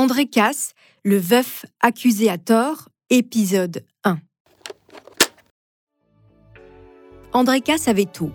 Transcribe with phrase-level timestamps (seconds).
[0.00, 0.72] André Casse,
[1.04, 4.16] le veuf accusé à tort, épisode 1.
[7.34, 8.30] André Casse avait tout.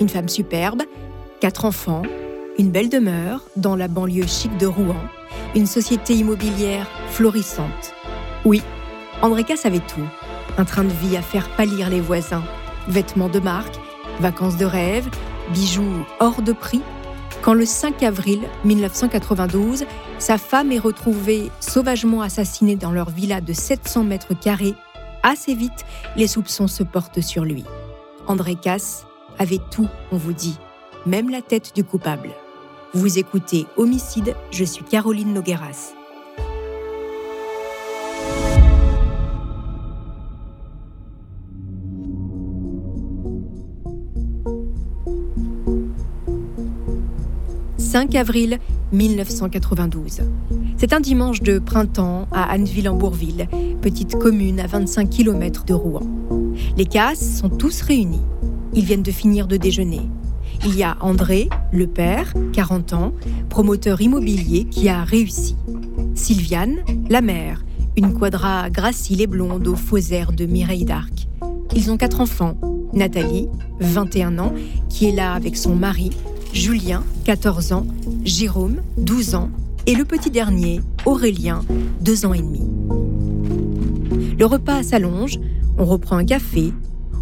[0.00, 0.84] Une femme superbe,
[1.38, 2.00] quatre enfants,
[2.58, 5.04] une belle demeure dans la banlieue chic de Rouen,
[5.54, 7.92] une société immobilière florissante.
[8.46, 8.62] Oui,
[9.20, 10.08] André Casse avait tout.
[10.56, 12.44] Un train de vie à faire pâlir les voisins,
[12.88, 13.76] vêtements de marque,
[14.18, 15.10] vacances de rêve,
[15.52, 16.80] bijoux hors de prix.
[17.42, 19.84] Quand le 5 avril 1992,
[20.20, 24.74] sa femme est retrouvée sauvagement assassinée dans leur villa de 700 mètres carrés,
[25.24, 25.84] assez vite,
[26.16, 27.64] les soupçons se portent sur lui.
[28.28, 29.06] André Casse
[29.40, 30.56] avait tout, on vous dit,
[31.04, 32.30] même la tête du coupable.
[32.94, 35.94] Vous écoutez Homicide, je suis Caroline Nogueras.
[47.92, 48.58] «5 avril
[48.92, 50.22] 1992.
[50.78, 53.48] C'est un dimanche de printemps à Anneville-en-Bourville,
[53.82, 56.00] petite commune à 25 km de Rouen.
[56.78, 58.22] Les Casses sont tous réunis.
[58.72, 60.00] Ils viennent de finir de déjeuner.
[60.64, 63.12] Il y a André, le père, 40 ans,
[63.50, 65.54] promoteur immobilier qui a réussi.
[66.14, 66.78] Sylviane,
[67.10, 67.62] la mère,
[67.98, 71.28] une quadra gracile et blonde aux faux airs de Mireille d'Arc.
[71.76, 72.56] Ils ont quatre enfants.
[72.94, 73.48] Nathalie,
[73.80, 74.54] 21 ans,
[74.88, 76.10] qui est là avec son mari,
[76.52, 77.86] Julien, 14 ans,
[78.24, 79.50] Jérôme, 12 ans,
[79.86, 81.64] et le petit dernier, Aurélien,
[82.02, 82.60] 2 ans et demi.
[84.38, 85.38] Le repas s'allonge,
[85.78, 86.72] on reprend un café,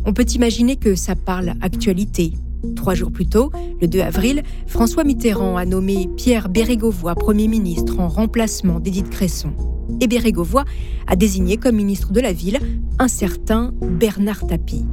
[0.04, 2.32] on peut imaginer que ça parle actualité.
[2.74, 8.00] Trois jours plus tôt, le 2 avril, François Mitterrand a nommé Pierre Bérégovoy Premier ministre
[8.00, 9.52] en remplacement d'Édith Cresson.
[10.00, 10.64] Et Bérégovoy
[11.06, 12.58] a désigné comme ministre de la Ville
[12.98, 14.84] un certain Bernard Tapie.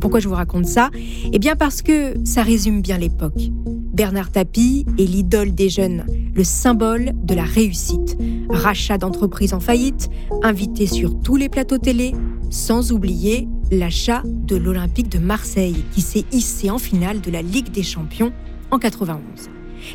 [0.00, 0.90] Pourquoi je vous raconte ça?
[1.32, 3.50] Eh bien parce que ça résume bien l'époque.
[3.92, 8.16] Bernard Tapie est l'idole des jeunes, le symbole de la réussite.
[8.48, 10.08] Rachat d'entreprises en faillite,
[10.42, 12.12] invité sur tous les plateaux télé,
[12.48, 17.70] sans oublier l'achat de l'Olympique de Marseille qui s'est hissé en finale de la Ligue
[17.70, 18.32] des Champions
[18.70, 19.20] en 91.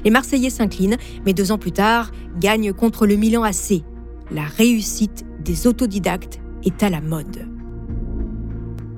[0.04, 3.84] Les Marseillais s'inclinent, mais deux ans plus tard, gagnent contre le Milan AC.
[4.32, 7.55] La réussite des autodidactes est à la mode.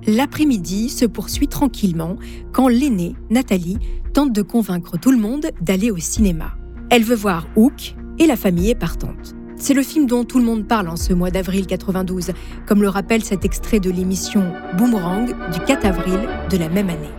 [0.07, 2.16] L'après-midi se poursuit tranquillement
[2.53, 3.78] quand l'aînée, Nathalie,
[4.13, 6.53] tente de convaincre tout le monde d'aller au cinéma.
[6.90, 9.35] Elle veut voir Hook et la famille est partante.
[9.57, 12.31] C'est le film dont tout le monde parle en ce mois d'avril 92,
[12.66, 16.19] comme le rappelle cet extrait de l'émission Boomerang du 4 avril
[16.50, 17.12] de la même année.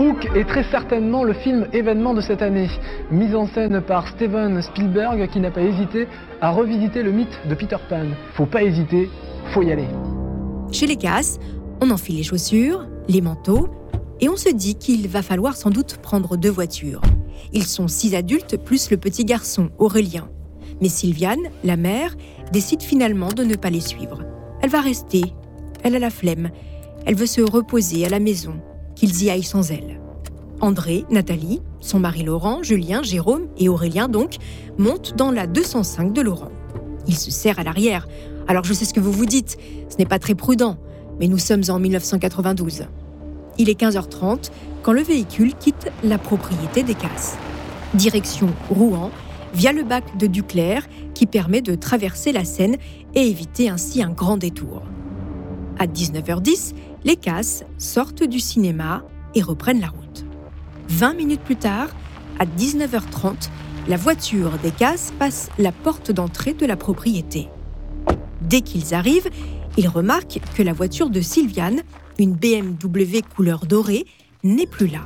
[0.00, 2.70] Hook est très certainement le film événement de cette année,
[3.10, 6.06] mise en scène par Steven Spielberg qui n'a pas hésité
[6.40, 8.06] à revisiter le mythe de Peter Pan.
[8.34, 9.10] Faut pas hésiter,
[9.52, 9.88] faut y aller.
[10.70, 11.38] Chez les Casses,
[11.80, 13.68] on enfile les chaussures, les manteaux,
[14.20, 17.02] et on se dit qu'il va falloir sans doute prendre deux voitures.
[17.52, 20.28] Ils sont six adultes plus le petit garçon, Aurélien.
[20.80, 22.16] Mais Sylviane, la mère,
[22.52, 24.20] décide finalement de ne pas les suivre.
[24.60, 25.22] Elle va rester.
[25.82, 26.50] Elle a la flemme.
[27.06, 28.54] Elle veut se reposer à la maison,
[28.94, 30.00] qu'ils y aillent sans elle.
[30.60, 34.36] André, Nathalie, son mari Laurent, Julien, Jérôme et Aurélien donc
[34.76, 36.50] montent dans la 205 de Laurent.
[37.06, 38.08] Il se serrent à l'arrière.
[38.48, 39.56] Alors je sais ce que vous vous dites,
[39.88, 40.76] ce n'est pas très prudent,
[41.20, 42.84] mais nous sommes en 1992.
[43.58, 44.50] Il est 15h30
[44.82, 47.36] quand le véhicule quitte la propriété des Casses.
[47.94, 49.10] Direction Rouen,
[49.54, 52.76] via le bac de Duclerc qui permet de traverser la Seine
[53.14, 54.82] et éviter ainsi un grand détour.
[55.78, 56.74] À 19h10,
[57.04, 60.24] les Casses sortent du cinéma et reprennent la route.
[60.88, 61.88] 20 minutes plus tard,
[62.38, 63.48] à 19h30,
[63.88, 67.48] la voiture des Casses passe la porte d'entrée de la propriété.
[68.42, 69.28] Dès qu'ils arrivent,
[69.76, 71.82] ils remarquent que la voiture de Sylviane,
[72.18, 74.06] une BMW couleur dorée,
[74.44, 75.00] n'est plus là.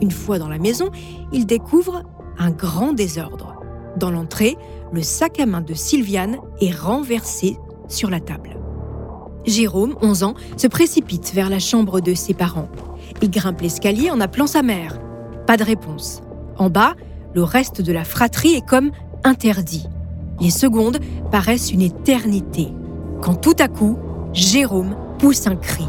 [0.00, 0.90] Une fois dans la maison,
[1.32, 2.02] ils découvrent
[2.38, 3.56] un grand désordre.
[3.96, 4.56] Dans l'entrée,
[4.92, 7.56] le sac à main de Sylviane est renversé
[7.88, 8.56] sur la table.
[9.46, 12.68] Jérôme, 11 ans, se précipite vers la chambre de ses parents.
[13.22, 14.98] Il grimpe l'escalier en appelant sa mère.
[15.46, 16.22] Pas de réponse.
[16.56, 16.94] En bas,
[17.34, 18.90] le reste de la fratrie est comme
[19.22, 19.86] interdit.
[20.40, 20.98] Les secondes
[21.30, 22.68] paraissent une éternité
[23.24, 23.96] quand tout à coup,
[24.34, 25.86] Jérôme pousse un cri.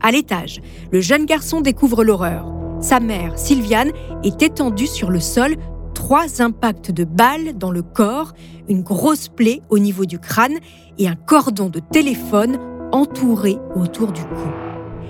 [0.00, 0.62] À l'étage,
[0.92, 2.46] le jeune garçon découvre l'horreur.
[2.80, 3.90] Sa mère, Sylviane,
[4.22, 5.56] est étendue sur le sol,
[5.94, 8.34] trois impacts de balles dans le corps,
[8.68, 10.58] une grosse plaie au niveau du crâne
[10.96, 12.56] et un cordon de téléphone
[12.92, 14.48] entouré autour du cou.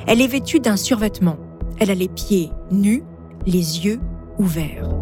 [0.06, 1.36] Elle est vêtue d'un survêtement.
[1.78, 3.04] Elle a les pieds nus,
[3.46, 4.00] les yeux
[4.38, 4.99] ouverts.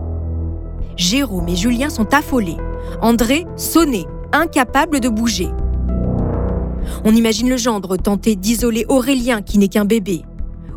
[0.99, 2.57] Jérôme et Julien sont affolés.
[3.01, 5.49] André sonné, incapable de bouger.
[7.05, 10.23] On imagine le gendre tenter d'isoler Aurélien qui n'est qu'un bébé.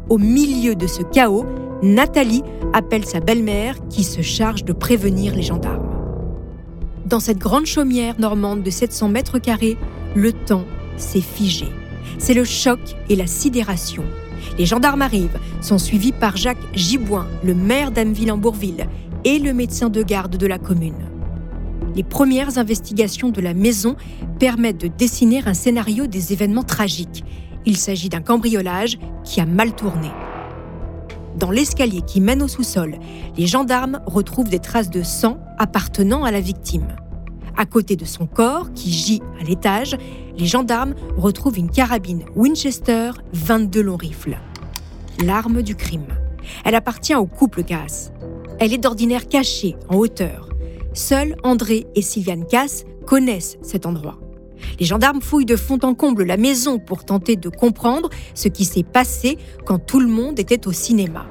[0.09, 1.45] Au milieu de ce chaos,
[1.81, 5.89] Nathalie appelle sa belle-mère qui se charge de prévenir les gendarmes.
[7.07, 9.77] Dans cette grande chaumière normande de 700 mètres carrés,
[10.15, 10.65] le temps
[10.97, 11.65] s'est figé.
[12.19, 12.79] C'est le choc
[13.09, 14.03] et la sidération.
[14.59, 18.87] Les gendarmes arrivent, sont suivis par Jacques Giboin, le maire d'Ameville-en-Bourville,
[19.23, 21.09] et le médecin de garde de la commune.
[21.95, 23.95] Les premières investigations de la maison
[24.39, 27.23] permettent de dessiner un scénario des événements tragiques.
[27.65, 30.09] Il s'agit d'un cambriolage qui a mal tourné.
[31.37, 32.97] Dans l'escalier qui mène au sous-sol,
[33.37, 36.87] les gendarmes retrouvent des traces de sang appartenant à la victime.
[37.57, 39.97] À côté de son corps, qui gît à l'étage,
[40.37, 44.37] les gendarmes retrouvent une carabine Winchester 22 longs rifles.
[45.23, 46.07] L'arme du crime.
[46.65, 48.11] Elle appartient au couple Cass.
[48.61, 50.47] Elle est d'ordinaire cachée en hauteur.
[50.93, 54.19] Seuls André et Sylviane Cass connaissent cet endroit.
[54.79, 58.65] Les gendarmes fouillent de fond en comble la maison pour tenter de comprendre ce qui
[58.65, 61.25] s'est passé quand tout le monde était au cinéma.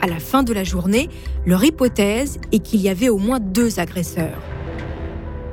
[0.00, 1.08] À la fin de la journée,
[1.46, 4.42] leur hypothèse est qu'il y avait au moins deux agresseurs.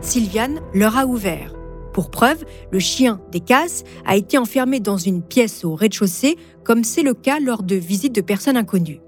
[0.02, 1.54] Sylviane leur a ouvert.
[1.94, 6.84] Pour preuve, le chien des Casses a été enfermé dans une pièce au rez-de-chaussée, comme
[6.84, 9.03] c'est le cas lors de visites de personnes inconnues.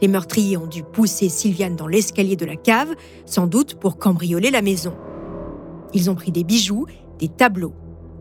[0.00, 2.94] Les meurtriers ont dû pousser Sylviane dans l'escalier de la cave,
[3.26, 4.94] sans doute pour cambrioler la maison.
[5.94, 6.86] Ils ont pris des bijoux,
[7.18, 7.74] des tableaux.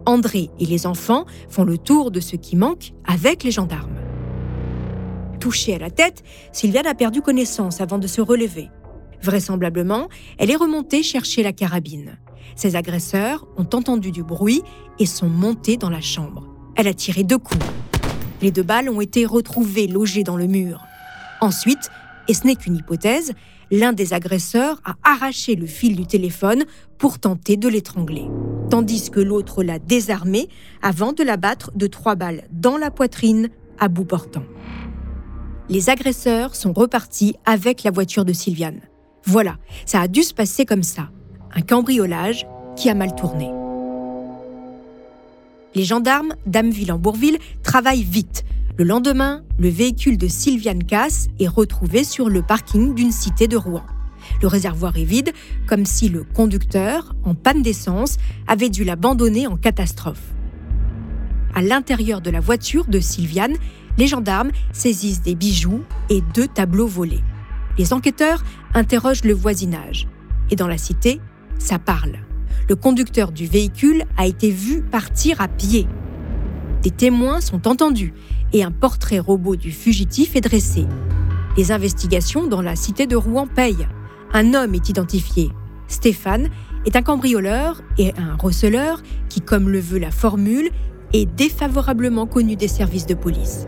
[0.05, 3.97] André et les enfants font le tour de ce qui manque avec les gendarmes.
[5.39, 8.69] Touchée à la tête, Sylviane a perdu connaissance avant de se relever.
[9.21, 10.07] Vraisemblablement,
[10.37, 12.17] elle est remontée chercher la carabine.
[12.55, 14.63] Ses agresseurs ont entendu du bruit
[14.99, 16.47] et sont montés dans la chambre.
[16.75, 17.65] Elle a tiré deux coups.
[18.41, 20.86] Les deux balles ont été retrouvées logées dans le mur.
[21.41, 21.89] Ensuite,
[22.27, 23.33] et ce n'est qu'une hypothèse,
[23.71, 26.65] l'un des agresseurs a arraché le fil du téléphone
[26.97, 28.25] pour tenter de l'étrangler,
[28.69, 30.47] tandis que l'autre l'a désarmé
[30.81, 33.49] avant de la battre de trois balles dans la poitrine
[33.79, 34.43] à bout portant.
[35.69, 38.79] Les agresseurs sont repartis avec la voiture de Sylviane.
[39.25, 41.09] Voilà, ça a dû se passer comme ça.
[41.53, 42.47] Un cambriolage
[42.77, 43.49] qui a mal tourné.
[45.75, 48.45] Les gendarmes d'Ameville en Bourville travaillent vite
[48.77, 53.57] le lendemain, le véhicule de Sylviane Cass est retrouvé sur le parking d'une cité de
[53.57, 53.83] Rouen.
[54.41, 55.31] Le réservoir est vide,
[55.65, 60.21] comme si le conducteur, en panne d'essence, avait dû l'abandonner en catastrophe.
[61.55, 63.55] À l'intérieur de la voiture de Sylviane,
[63.97, 65.81] les gendarmes saisissent des bijoux
[66.11, 67.23] et deux tableaux volés.
[67.79, 68.43] Les enquêteurs
[68.75, 70.07] interrogent le voisinage.
[70.51, 71.19] Et dans la cité,
[71.57, 72.19] ça parle.
[72.69, 75.87] Le conducteur du véhicule a été vu partir à pied.
[76.83, 78.13] Des témoins sont entendus
[78.53, 80.85] et un portrait robot du fugitif est dressé.
[81.57, 83.87] Les investigations dans la cité de Rouen payent.
[84.33, 85.49] Un homme est identifié.
[85.87, 86.49] Stéphane
[86.85, 90.69] est un cambrioleur et un receleur qui, comme le veut la formule,
[91.13, 93.67] est défavorablement connu des services de police.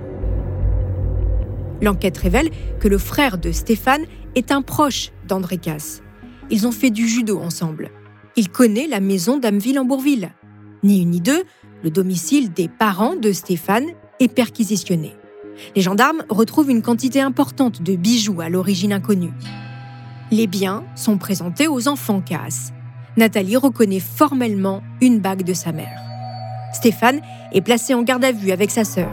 [1.82, 4.06] L'enquête révèle que le frère de Stéphane
[4.36, 6.04] est un proche d'André Casse.
[6.50, 7.90] Ils ont fait du judo ensemble.
[8.36, 10.32] Il connaît la maison d'Ameville en Bourville.
[10.84, 11.44] Ni une ni deux,
[11.84, 13.88] le domicile des parents de Stéphane
[14.20, 15.16] et perquisitionné.
[15.76, 19.34] Les gendarmes retrouvent une quantité importante de bijoux à l'origine inconnue.
[20.32, 22.72] Les biens sont présentés aux enfants Cass.
[23.18, 26.00] Nathalie reconnaît formellement une bague de sa mère.
[26.74, 27.22] Stéphane
[27.52, 29.10] est placé en garde à vue avec sa sœur.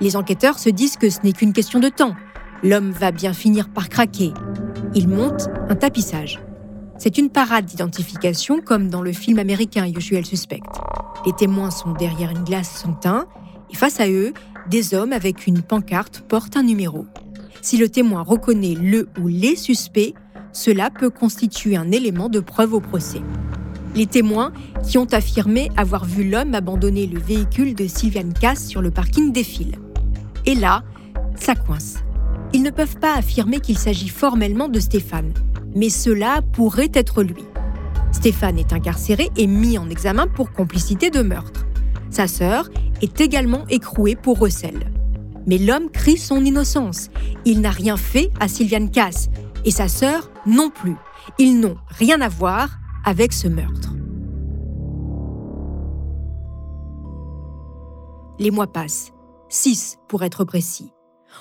[0.00, 2.16] Les enquêteurs se disent que ce n'est qu'une question de temps.
[2.64, 4.32] L'homme va bien finir par craquer.
[4.94, 6.40] Il monte un tapissage.
[7.04, 10.60] C'est une parade d'identification comme dans le film américain Usual Suspect.
[11.26, 13.26] Les témoins sont derrière une glace sans teint
[13.72, 14.32] et face à eux,
[14.70, 17.06] des hommes avec une pancarte portent un numéro.
[17.60, 20.14] Si le témoin reconnaît le ou les suspects,
[20.52, 23.22] cela peut constituer un élément de preuve au procès.
[23.96, 24.52] Les témoins
[24.88, 29.32] qui ont affirmé avoir vu l'homme abandonner le véhicule de Sylviane Cass sur le parking
[29.32, 29.80] défilent.
[30.46, 30.84] Et là,
[31.34, 31.96] ça coince.
[32.52, 35.32] Ils ne peuvent pas affirmer qu'il s'agit formellement de Stéphane,
[35.74, 37.44] mais cela pourrait être lui.
[38.12, 41.66] Stéphane est incarcéré et mis en examen pour complicité de meurtre.
[42.10, 42.68] Sa sœur
[43.00, 44.92] est également écroué pour recel.
[45.46, 47.08] Mais l'homme crie son innocence.
[47.44, 49.28] Il n'a rien fait à Sylviane Cass
[49.64, 50.96] et sa sœur non plus.
[51.38, 53.94] Ils n'ont rien à voir avec ce meurtre.
[58.38, 59.12] Les mois passent.
[59.48, 60.92] six pour être précis.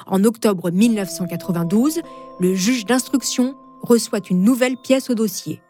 [0.08, 2.02] En octobre 1992,
[2.40, 5.62] le juge d'instruction reçoit une nouvelle pièce au dossier.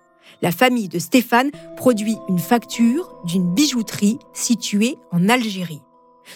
[0.42, 5.82] La famille de Stéphane produit une facture d'une bijouterie située en Algérie.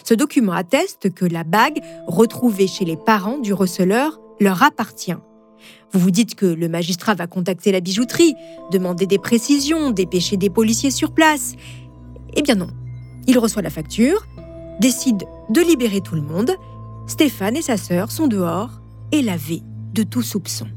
[0.03, 5.15] Ce document atteste que la bague retrouvée chez les parents du receleur leur appartient.
[5.91, 8.35] Vous vous dites que le magistrat va contacter la bijouterie,
[8.71, 11.53] demander des précisions, dépêcher des policiers sur place.
[12.35, 12.67] Eh bien non.
[13.27, 14.27] Il reçoit la facture,
[14.79, 16.51] décide de libérer tout le monde.
[17.07, 19.63] Stéphane et sa sœur sont dehors et lavés
[19.93, 20.67] de tout soupçon.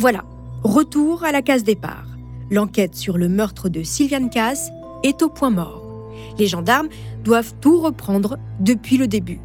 [0.00, 0.24] Voilà,
[0.62, 2.06] retour à la case départ.
[2.50, 4.70] L'enquête sur le meurtre de Sylviane Cass
[5.02, 6.08] est au point mort.
[6.38, 6.88] Les gendarmes
[7.22, 9.40] doivent tout reprendre depuis le début.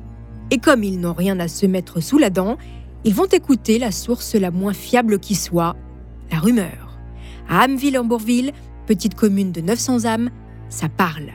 [0.52, 2.56] Et comme ils n'ont rien à se mettre sous la dent,
[3.04, 5.76] ils vont écouter la source la moins fiable qui soit,
[6.32, 7.00] la rumeur.
[7.50, 8.54] À Ameville-en-Bourville,
[8.86, 10.30] petite commune de 900 âmes,
[10.70, 11.32] ça parle.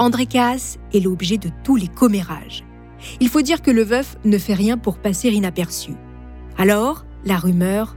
[0.00, 2.64] André Cass est l'objet de tous les commérages.
[3.20, 5.92] Il faut dire que le veuf ne fait rien pour passer inaperçu.
[6.58, 7.94] Alors, la rumeur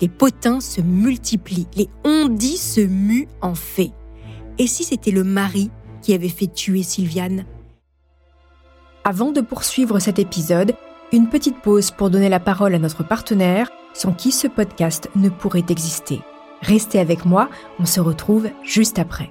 [0.00, 3.92] Les potins se multiplient, les on-dit se muent en fait.
[4.58, 5.70] Et si c'était le mari
[6.02, 7.44] qui avait fait tuer Sylviane?
[9.04, 10.74] Avant de poursuivre cet épisode,
[11.12, 15.28] une petite pause pour donner la parole à notre partenaire, sans qui ce podcast ne
[15.28, 16.20] pourrait exister.
[16.60, 17.48] Restez avec moi,
[17.78, 19.30] on se retrouve juste après.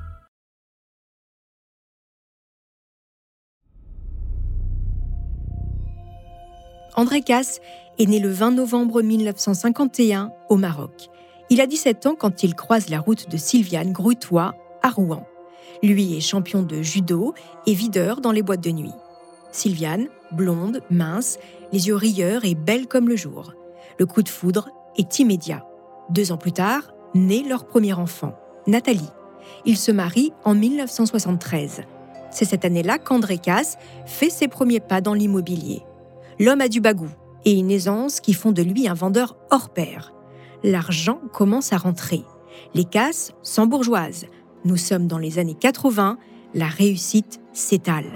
[6.95, 7.61] André Casse
[7.99, 11.09] est né le 20 novembre 1951 au Maroc.
[11.49, 15.25] Il a 17 ans quand il croise la route de Sylviane Grutois à Rouen.
[15.83, 17.33] Lui est champion de judo
[17.65, 18.93] et videur dans les boîtes de nuit.
[19.51, 21.39] Sylviane, blonde, mince,
[21.71, 23.53] les yeux rieurs et belle comme le jour.
[23.97, 25.65] Le coup de foudre est immédiat.
[26.09, 28.33] Deux ans plus tard, naît leur premier enfant,
[28.67, 29.09] Nathalie.
[29.65, 31.81] Ils se marient en 1973.
[32.31, 35.83] C'est cette année-là qu'André Casse fait ses premiers pas dans l'immobilier.
[36.41, 37.07] L'homme a du bagou
[37.45, 40.11] et une aisance qui font de lui un vendeur hors pair.
[40.63, 42.23] L'argent commence à rentrer.
[42.73, 44.25] Les casses s'embourgeoisent.
[44.65, 46.17] Nous sommes dans les années 80,
[46.55, 48.11] la réussite s'étale.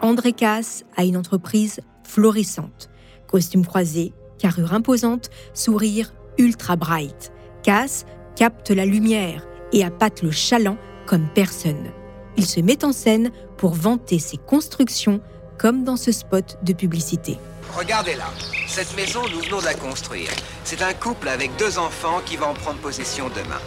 [0.00, 2.88] André Casse a une entreprise florissante.
[3.26, 7.32] Costume croisé, carrure imposante, sourire ultra bright.
[7.64, 11.90] Casse capte la lumière et appâte le chaland comme personne.
[12.36, 15.20] Il se met en scène pour vanter ses constructions
[15.58, 17.38] comme dans ce spot de publicité.
[17.76, 18.26] Regardez-la.
[18.68, 20.28] Cette maison, nous venons de la construire.
[20.64, 23.60] C'est un couple avec deux enfants qui va en prendre possession demain.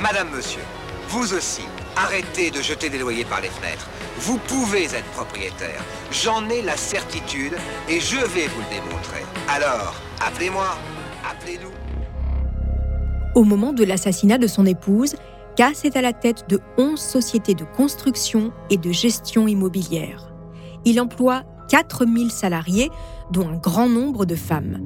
[0.00, 0.62] Madame, monsieur,
[1.08, 1.62] vous aussi,
[1.96, 3.88] arrêtez de jeter des loyers par les fenêtres.
[4.18, 5.82] Vous pouvez être propriétaire.
[6.12, 7.54] J'en ai la certitude
[7.88, 9.22] et je vais vous le démontrer.
[9.48, 10.76] Alors, appelez-moi,
[11.30, 11.70] appelez-nous.
[13.34, 15.16] Au moment de l'assassinat de son épouse,
[15.56, 20.29] Cass est à la tête de 11 sociétés de construction et de gestion immobilière
[20.84, 22.90] il emploie 4000 salariés,
[23.30, 24.78] dont un grand nombre de femmes.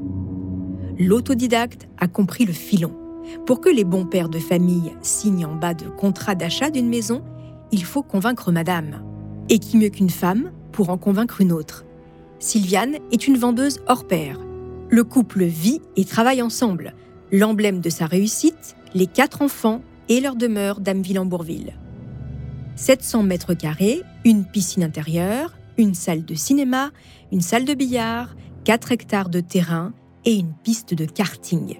[0.98, 2.92] L'autodidacte a compris le filon.
[3.46, 7.22] Pour que les bons pères de famille signent en bas de contrat d'achat d'une maison,
[7.72, 9.02] il faut convaincre madame.
[9.48, 11.84] Et qui mieux qu'une femme pour en convaincre une autre?
[12.38, 14.38] Sylviane est une vendeuse hors pair.
[14.90, 16.94] Le couple vit et travaille ensemble.
[17.32, 21.72] L'emblème de sa réussite, les quatre enfants et leur demeure d'Ameville-en-Bourville.
[22.76, 26.90] 700 mètres carrés, une piscine intérieure, une salle de cinéma,
[27.32, 29.92] une salle de billard, 4 hectares de terrain
[30.24, 31.76] et une piste de karting.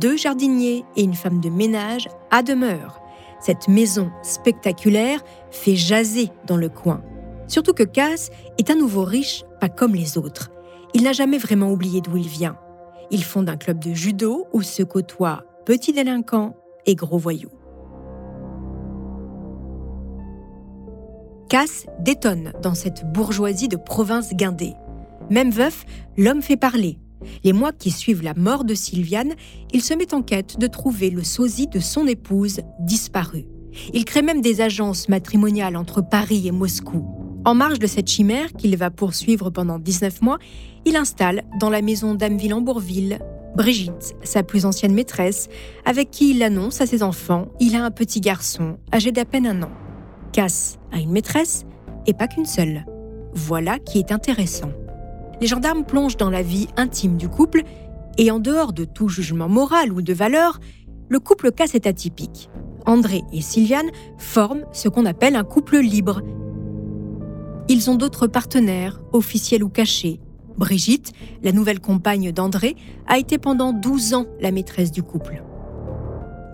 [0.00, 3.00] Deux jardiniers et une femme de ménage à demeure.
[3.40, 7.02] Cette maison spectaculaire fait jaser dans le coin.
[7.46, 10.50] Surtout que Cass est à nouveau riche, pas comme les autres.
[10.92, 12.58] Il n'a jamais vraiment oublié d'où il vient.
[13.10, 17.50] Il fonde un club de judo où se côtoient petits délinquants et gros voyous.
[21.48, 24.74] Casse détonne dans cette bourgeoisie de province guindée.
[25.30, 25.86] Même veuf,
[26.18, 26.98] l'homme fait parler.
[27.42, 29.32] Les mois qui suivent la mort de Sylviane,
[29.72, 33.46] il se met en quête de trouver le sosie de son épouse disparue.
[33.94, 37.06] Il crée même des agences matrimoniales entre Paris et Moscou.
[37.46, 40.38] En marge de cette chimère qu'il va poursuivre pendant 19 mois,
[40.84, 43.20] il installe dans la maison d'Ameville-en-Bourville
[43.56, 45.48] Brigitte, sa plus ancienne maîtresse,
[45.86, 49.46] avec qui il annonce à ses enfants il a un petit garçon âgé d'à peine
[49.46, 49.70] un an.
[50.32, 51.64] Cass a une maîtresse
[52.06, 52.84] et pas qu'une seule.
[53.34, 54.70] Voilà qui est intéressant.
[55.40, 57.62] Les gendarmes plongent dans la vie intime du couple
[58.16, 60.58] et en dehors de tout jugement moral ou de valeur,
[61.08, 62.50] le couple Cass est atypique.
[62.86, 66.22] André et Sylviane forment ce qu'on appelle un couple libre.
[67.68, 70.20] Ils ont d'autres partenaires, officiels ou cachés.
[70.56, 75.44] Brigitte, la nouvelle compagne d'André, a été pendant 12 ans la maîtresse du couple.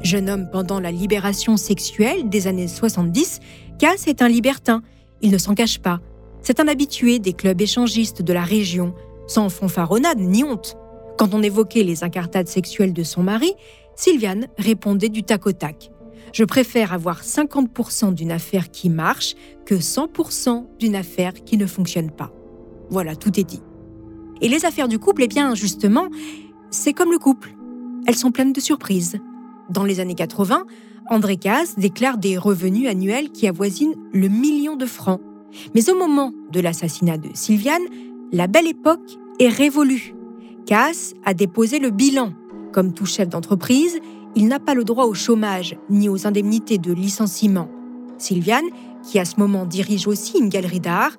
[0.05, 3.41] Jeune homme pendant la libération sexuelle des années 70,
[3.79, 4.83] Cass est un libertin.
[5.23, 6.01] Il ne s'en cache pas.
[6.43, 8.95] C'est un habitué des clubs échangistes de la région,
[9.27, 10.77] sans fanfaronnade ni honte.
[11.17, 13.55] Quand on évoquait les incartades sexuelles de son mari,
[13.97, 15.91] Sylviane répondait du tac au tac.
[16.35, 19.35] Je préfère avoir 50% d'une affaire qui marche
[19.65, 22.31] que 100% d'une affaire qui ne fonctionne pas.
[22.91, 23.63] Voilà, tout est dit.
[24.43, 26.09] Et les affaires du couple, eh bien, justement,
[26.71, 27.55] c'est comme le couple.
[28.07, 29.19] Elles sont pleines de surprises.
[29.71, 30.65] Dans les années 80,
[31.11, 35.21] André Casse déclare des revenus annuels qui avoisinent le million de francs.
[35.75, 37.83] Mais au moment de l'assassinat de Sylviane,
[38.33, 40.15] la belle époque est révolue.
[40.67, 42.33] Cass a déposé le bilan.
[42.73, 43.99] Comme tout chef d'entreprise,
[44.35, 47.69] il n'a pas le droit au chômage ni aux indemnités de licenciement.
[48.19, 48.65] Sylviane,
[49.03, 51.13] qui à ce moment dirige aussi une galerie d'art,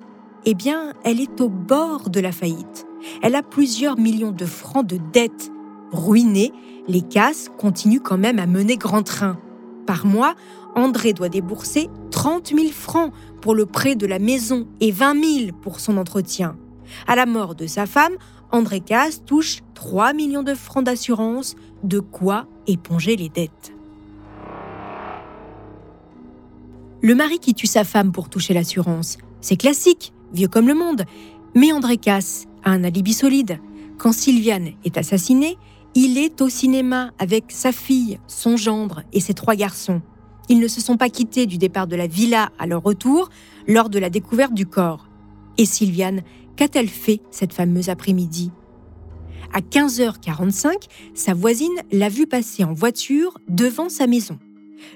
[0.44, 2.86] eh bien, elle est au bord de la faillite.
[3.22, 5.50] Elle a plusieurs millions de francs de dettes.
[5.92, 6.52] Ruinée,
[6.88, 9.38] les Casses continuent quand même à mener grand train.
[9.86, 10.34] Par mois,
[10.74, 15.52] André doit débourser 30 000 francs pour le prêt de la maison et 20 000
[15.62, 16.56] pour son entretien.
[17.06, 18.14] À la mort de sa femme,
[18.52, 23.72] André Casse touche 3 millions de francs d'assurance, de quoi éponger les dettes.
[27.02, 31.04] Le mari qui tue sa femme pour toucher l'assurance, c'est classique, vieux comme le monde.
[31.54, 33.60] Mais André Casse a un alibi solide.
[33.98, 35.56] Quand Sylviane est assassinée,
[35.96, 40.02] il est au cinéma avec sa fille, son gendre et ses trois garçons.
[40.50, 43.30] Ils ne se sont pas quittés du départ de la villa à leur retour
[43.66, 45.08] lors de la découverte du corps.
[45.56, 46.20] Et Sylviane,
[46.54, 48.50] qu'a-t-elle fait cette fameuse après-midi?
[49.54, 50.74] À 15h45,
[51.14, 54.38] sa voisine l'a vue passer en voiture devant sa maison.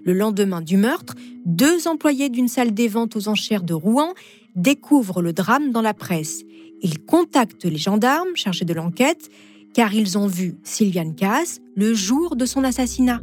[0.04, 1.14] Le lendemain du meurtre,
[1.46, 4.12] deux employés d'une salle des ventes aux enchères de Rouen
[4.54, 6.42] découvrent le drame dans la presse.
[6.82, 9.30] Ils contactent les gendarmes chargés de l'enquête
[9.74, 13.20] car ils ont vu Sylviane Cass le jour de son assassinat.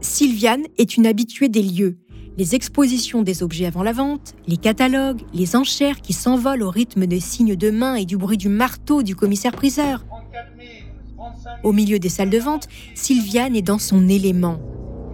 [0.00, 1.98] Sylviane est une habituée des lieux.
[2.38, 7.06] Les expositions des objets avant la vente, les catalogues, les enchères qui s'envolent au rythme
[7.06, 10.06] des signes de main et du bruit du marteau du commissaire-priseur.
[11.64, 14.58] Au milieu des salles de vente, Sylviane est dans son élément.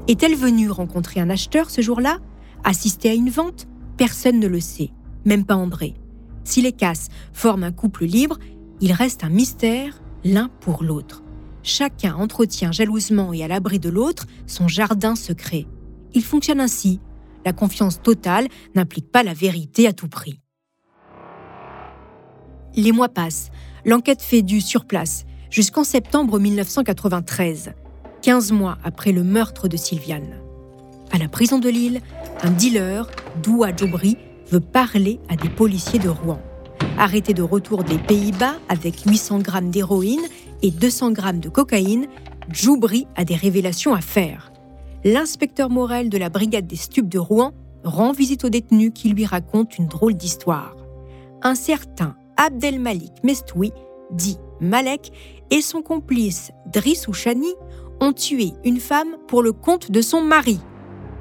[0.09, 2.19] Est-elle venue rencontrer un acheteur ce jour-là?
[2.63, 3.67] Assister à une vente?
[3.97, 4.91] Personne ne le sait,
[5.25, 5.95] même pas André.
[6.45, 8.39] Si les Casses forment un couple libre,
[8.81, 11.23] il reste un mystère l'un pour l'autre.
[11.63, 15.67] Chacun entretient jalousement et à l'abri de l'autre son jardin secret.
[16.15, 17.01] Il fonctionne ainsi.
[17.45, 20.41] La confiance totale n'implique pas la vérité à tout prix.
[22.75, 23.51] Les mois passent.
[23.85, 27.73] L'enquête fait du sur place jusqu'en septembre 1993,
[28.23, 30.41] 15 mois après le meurtre de Sylviane.
[31.13, 32.01] À la prison de Lille,
[32.43, 33.09] un dealer,
[33.43, 34.17] Doua Djoubri,
[34.51, 36.41] veut parler à des policiers de Rouen.
[36.99, 40.27] Arrêté de retour des Pays-Bas avec 800 grammes d'héroïne
[40.63, 42.07] et 200 grammes de cocaïne,
[42.51, 44.51] Djoubri a des révélations à faire.
[45.05, 47.53] L'inspecteur Morel de la brigade des stupes de Rouen
[47.85, 50.75] rend visite au détenu qui lui raconte une drôle d'histoire.
[51.43, 53.73] Un certain Abdelmalik Mestoui,
[54.11, 55.13] dit Malek,
[55.51, 57.53] et son complice Driss Ouchani
[58.01, 60.61] ont tué une femme pour le compte de son mari.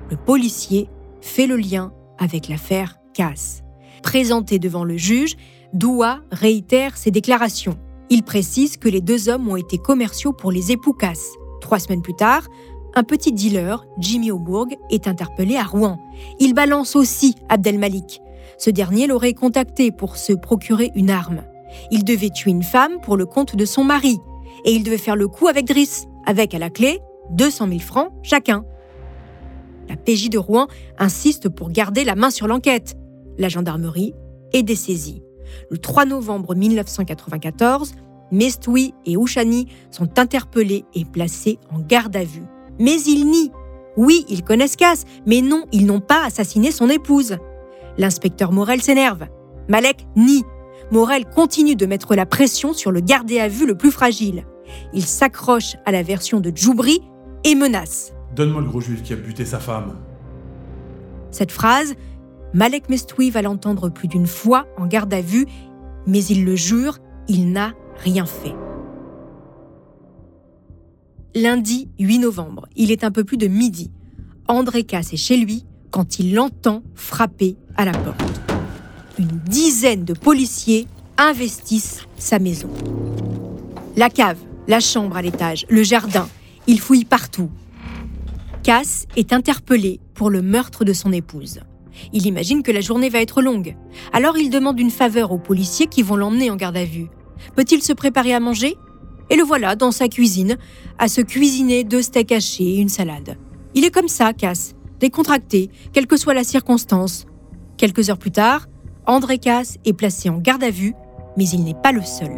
[0.10, 3.62] Le policier fait le lien avec l'affaire Casse.
[4.04, 5.36] Présenté devant le juge,
[5.76, 7.78] Doua réitère ses déclarations.
[8.10, 11.34] Il précise que les deux hommes ont été commerciaux pour les époux Cass.
[11.60, 12.48] Trois semaines plus tard,
[12.96, 16.00] un petit dealer, Jimmy Aubourg, est interpellé à Rouen.
[16.40, 18.22] Il balance aussi Abdelmalik.
[18.58, 21.44] Ce dernier l'aurait contacté pour se procurer une arme.
[21.92, 24.18] Il devait tuer une femme pour le compte de son mari.
[24.64, 28.14] Et il devait faire le coup avec Driss, avec à la clé 200 000 francs
[28.24, 28.64] chacun.
[29.90, 32.96] La PJ de Rouen insiste pour garder la main sur l'enquête.
[33.38, 34.14] La gendarmerie
[34.54, 35.22] est dessaisie.
[35.70, 37.94] Le 3 novembre 1994,
[38.32, 42.44] Mestoui et Ouchani sont interpellés et placés en garde à vue.
[42.80, 43.52] Mais ils nient.
[43.98, 47.38] Oui, ils connaissent Cass, mais non, ils n'ont pas assassiné son épouse.
[47.98, 49.28] L'inspecteur Morel s'énerve.
[49.70, 50.44] Malek nie.
[50.92, 54.46] Morel continue de mettre la pression sur le gardé à vue le plus fragile.
[54.94, 57.02] Il s'accroche à la version de Djoubri
[57.44, 58.14] et menace.
[58.36, 59.96] Donne-moi le gros juif qui a buté sa femme.
[61.32, 61.96] Cette phrase,
[62.56, 65.46] Malek Mestoui va l'entendre plus d'une fois en garde à vue,
[66.08, 68.56] mais il le jure, il n'a rien fait.
[71.36, 72.66] lundi 8 novembre.
[72.78, 73.92] Il est un peu plus de midi.
[74.48, 78.42] André Casse est chez lui quand il l'entend frapper à la porte.
[79.20, 80.88] Une dizaine de policiers
[81.18, 82.70] investissent sa maison.
[83.98, 84.40] La cave,
[84.70, 86.30] la chambre à l'étage, le jardin,
[86.68, 87.50] ils fouillent partout.
[88.64, 91.60] Cass est interpellé pour le meurtre de son épouse.
[92.14, 93.76] Il imagine que la journée va être longue.
[94.14, 97.08] Alors il demande une faveur aux policiers qui vont l'emmener en garde à vue.
[97.56, 98.76] Peut-il se préparer à manger?
[99.30, 100.58] Et le voilà dans sa cuisine,
[101.00, 103.38] à se cuisiner deux steaks hachés et une salade.
[103.74, 107.26] Il est comme ça, Cass, décontracté, quelle que soit la circonstance.
[107.78, 108.68] Quelques heures plus tard,
[109.08, 110.94] André Cass est placé en garde à vue,
[111.38, 112.32] mais il n'est pas le seul.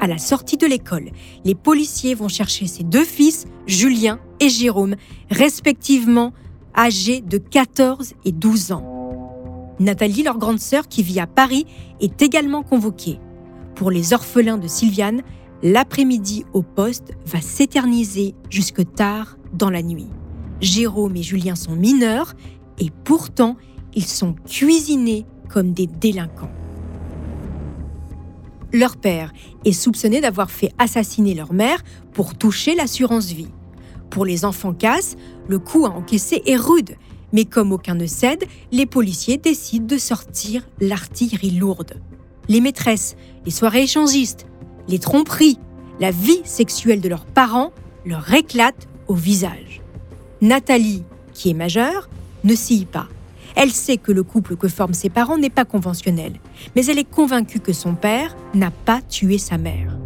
[0.00, 1.10] À la sortie de l'école,
[1.44, 4.94] les policiers vont chercher ses deux fils, Julien et Jérôme,
[5.30, 6.32] respectivement
[6.76, 9.74] âgés de 14 et 12 ans.
[9.80, 11.66] Nathalie, leur grande sœur qui vit à Paris,
[12.00, 13.20] est également convoquée.
[13.74, 15.22] Pour les orphelins de Sylviane,
[15.62, 20.08] l'après-midi au poste va s'éterniser jusque tard dans la nuit.
[20.60, 22.34] Jérôme et Julien sont mineurs
[22.78, 23.56] et pourtant
[23.94, 26.50] ils sont cuisinés comme des délinquants.
[28.72, 29.32] Leur père
[29.64, 33.48] est soupçonné d'avoir fait assassiner leur mère pour toucher l'assurance vie.
[34.10, 35.16] Pour les enfants casse,
[35.48, 36.96] le coup à encaisser est rude,
[37.32, 42.00] mais comme aucun ne cède, les policiers décident de sortir l'artillerie lourde.
[42.48, 44.46] Les maîtresses, les soirées échangistes,
[44.88, 45.58] les tromperies,
[46.00, 47.72] la vie sexuelle de leurs parents
[48.06, 49.82] leur éclatent au visage.
[50.40, 52.08] Nathalie, qui est majeure,
[52.44, 53.08] ne s'y pas.
[53.56, 56.34] Elle sait que le couple que forment ses parents n'est pas conventionnel,
[56.76, 59.98] mais elle est convaincue que son père n'a pas tué sa mère.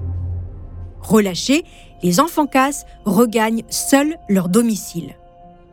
[1.01, 1.65] Relâchés,
[2.03, 5.15] les enfants casse regagnent seuls leur domicile.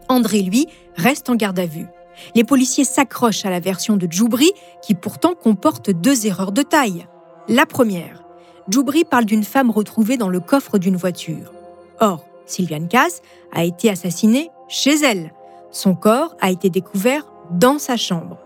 [0.07, 1.87] André, lui, reste en garde à vue.
[2.35, 7.07] Les policiers s'accrochent à la version de Djoubri, qui pourtant comporte deux erreurs de taille.
[7.47, 8.23] La première,
[8.67, 11.53] Djoubri parle d'une femme retrouvée dans le coffre d'une voiture.
[11.99, 13.21] Or, Sylviane Cass
[13.53, 15.33] a été assassinée chez elle.
[15.71, 18.37] Son corps a été découvert dans sa chambre.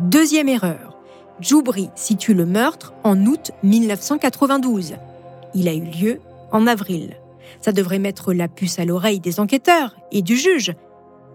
[0.00, 0.98] Deuxième erreur.
[1.40, 4.94] Djoubri situe le meurtre en août 1992.
[5.54, 6.20] Il a eu lieu
[6.52, 7.16] en avril.
[7.60, 10.74] Ça devrait mettre la puce à l'oreille des enquêteurs et du juge.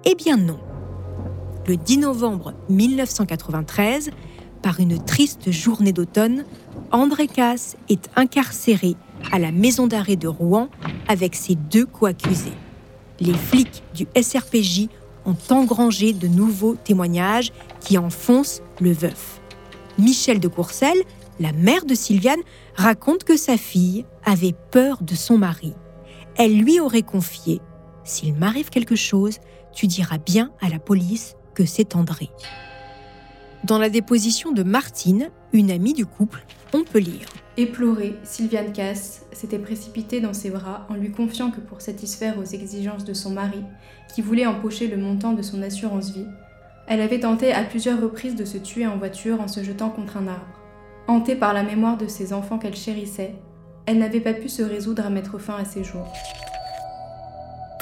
[0.06, 0.60] Eh bien non.
[1.68, 4.12] Le 10 novembre 1993,
[4.62, 6.46] par une triste journée d'automne,
[6.92, 8.96] André Casse est incarcéré
[9.32, 10.70] à la maison d'arrêt de Rouen
[11.08, 12.54] avec ses deux co-accusés.
[13.20, 14.88] Les flics du SRPJ
[15.26, 19.42] ont engrangé de nouveaux témoignages qui enfoncent le veuf.
[19.98, 21.04] Michel de Courcelles,
[21.40, 22.40] la mère de Sylviane,
[22.76, 25.74] raconte que sa fille avait peur de son mari.
[26.42, 27.60] Elle lui aurait confié
[28.06, 29.40] S'il m'arrive quelque chose,
[29.74, 32.30] tu diras bien à la police que c'est André.
[33.66, 39.26] Dans la déposition de Martine, une amie du couple, on peut lire Éplorée, Sylviane Cass
[39.34, 43.32] s'était précipitée dans ses bras en lui confiant que pour satisfaire aux exigences de son
[43.32, 43.62] mari,
[44.16, 46.28] qui voulait empocher le montant de son assurance vie,
[46.88, 50.16] elle avait tenté à plusieurs reprises de se tuer en voiture en se jetant contre
[50.16, 50.58] un arbre.
[51.10, 53.36] Hantée par la mémoire de ses enfants qu'elle chérissait,
[53.90, 56.08] elle n'avait pas pu se résoudre à mettre fin à ses jours.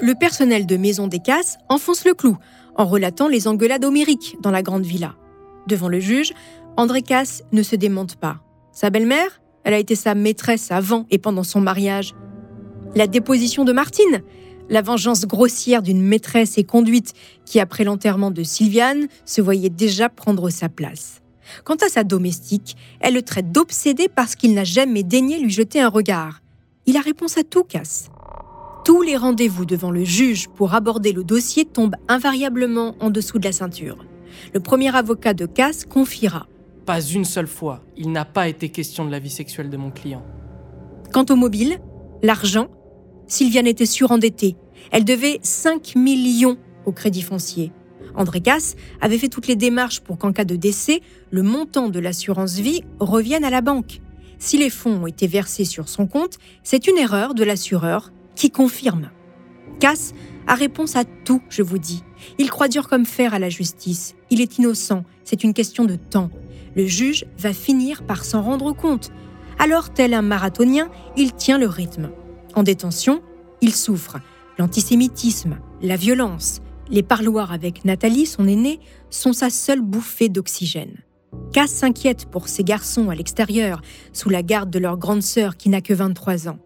[0.01, 2.37] Le personnel de Maison des Casses enfonce le clou
[2.75, 5.15] en relatant les engueulades homériques dans la grande villa.
[5.67, 6.31] Devant le juge,
[6.77, 8.39] André Casse ne se démente pas.
[8.71, 12.15] Sa belle-mère, elle a été sa maîtresse avant et pendant son mariage.
[12.95, 14.23] La déposition de Martine,
[14.69, 20.07] la vengeance grossière d'une maîtresse et conduite qui, après l'enterrement de Sylviane, se voyait déjà
[20.07, 21.21] prendre sa place.
[21.63, 25.81] Quant à sa domestique, elle le traite d'obsédé parce qu'il n'a jamais daigné lui jeter
[25.81, 26.41] un regard.
[26.85, 28.09] Il a réponse à tout, Casse.
[28.85, 33.45] Tous les rendez-vous devant le juge pour aborder le dossier tombent invariablement en dessous de
[33.45, 34.05] la ceinture.
[34.53, 36.47] Le premier avocat de Casse confiera
[36.87, 39.91] pas une seule fois, il n'a pas été question de la vie sexuelle de mon
[39.91, 40.23] client.
[41.11, 41.79] Quant au mobile,
[42.23, 42.69] l'argent,
[43.27, 44.55] Sylviane était surendettée.
[44.91, 47.73] Elle devait 5 millions au crédit foncier.
[48.17, 51.01] André Casse avait fait toutes les démarches pour qu'en cas de décès,
[51.31, 54.01] le montant de l'assurance vie revienne à la banque.
[54.39, 58.51] Si les fonds ont été versés sur son compte, c'est une erreur de l'assureur qui
[58.51, 59.09] confirme.
[59.79, 60.13] Casse
[60.47, 62.03] a réponse à tout, je vous dis.
[62.37, 64.15] Il croit dur comme fer à la justice.
[64.29, 65.03] Il est innocent.
[65.23, 66.29] C'est une question de temps
[66.77, 69.11] le juge va finir par s'en rendre compte.
[69.57, 72.11] Alors, tel un marathonien, il tient le rythme.
[72.53, 73.21] En détention,
[73.61, 74.17] il souffre.
[74.59, 80.97] L'antisémitisme, la violence, les parloirs avec Nathalie, son aînée, sont sa seule bouffée d'oxygène.
[81.53, 83.81] Cass s'inquiète pour ses garçons à l'extérieur,
[84.13, 86.59] sous la garde de leur grande sœur qui n'a que 23 ans.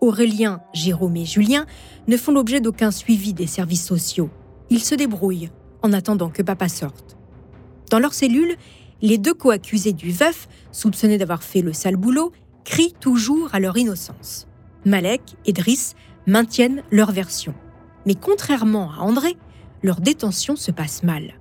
[0.00, 1.66] Aurélien, Jérôme et Julien
[2.08, 4.30] ne font l'objet d'aucun suivi des services sociaux.
[4.70, 5.50] Ils se débrouillent
[5.82, 7.16] en attendant que papa sorte.
[7.90, 8.56] Dans leur cellule,
[9.02, 12.32] les deux co-accusés du veuf, soupçonnés d'avoir fait le sale boulot,
[12.64, 14.46] crient toujours à leur innocence.
[14.84, 15.94] Malek et Driss
[16.26, 17.54] maintiennent leur version.
[18.06, 19.36] Mais contrairement à André,
[19.84, 21.34] leur détention se passe mal.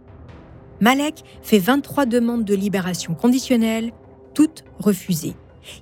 [0.81, 3.93] Malek fait 23 demandes de libération conditionnelle,
[4.35, 5.35] toutes refusées.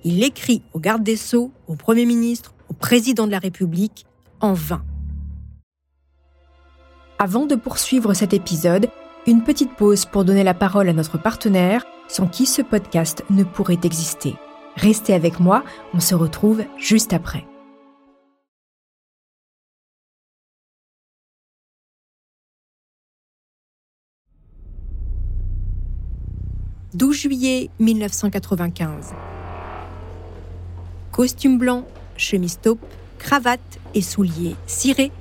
[0.03, 4.05] Il écrit au garde des Sceaux, au Premier ministre, au président de la République,
[4.39, 4.83] en vain.
[7.17, 8.89] Avant de poursuivre cet épisode,
[9.25, 13.43] une petite pause pour donner la parole à notre partenaire, sans qui ce podcast ne
[13.43, 14.35] pourrait exister.
[14.75, 15.63] Restez avec moi,
[15.95, 17.45] on se retrouve juste après.
[26.93, 29.13] 12 juillet 1995.
[31.13, 31.85] Costume blanc,
[32.17, 32.85] chemise taupe,
[33.17, 33.61] cravate
[33.93, 35.11] et souliers cirés,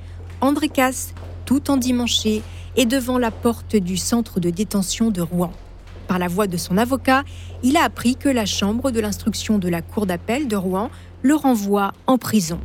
[0.40, 2.42] André Casse, tout endimanché,
[2.76, 5.52] est devant la porte du centre de détention de Rouen.
[6.08, 7.22] Par la voix de son avocat,
[7.62, 10.90] il a appris que la chambre de l'instruction de la cour d'appel de Rouen
[11.22, 12.58] le renvoie en prison.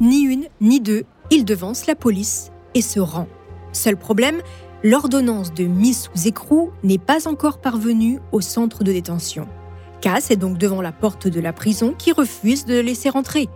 [0.00, 3.28] Ni une, ni deux, il devance la police et se rend.
[3.72, 4.40] Seul problème,
[4.84, 9.48] l'ordonnance de mise sous écrou n'est pas encore parvenue au centre de détention.
[10.02, 13.48] Cass est donc devant la porte de la prison qui refuse de le laisser rentrer.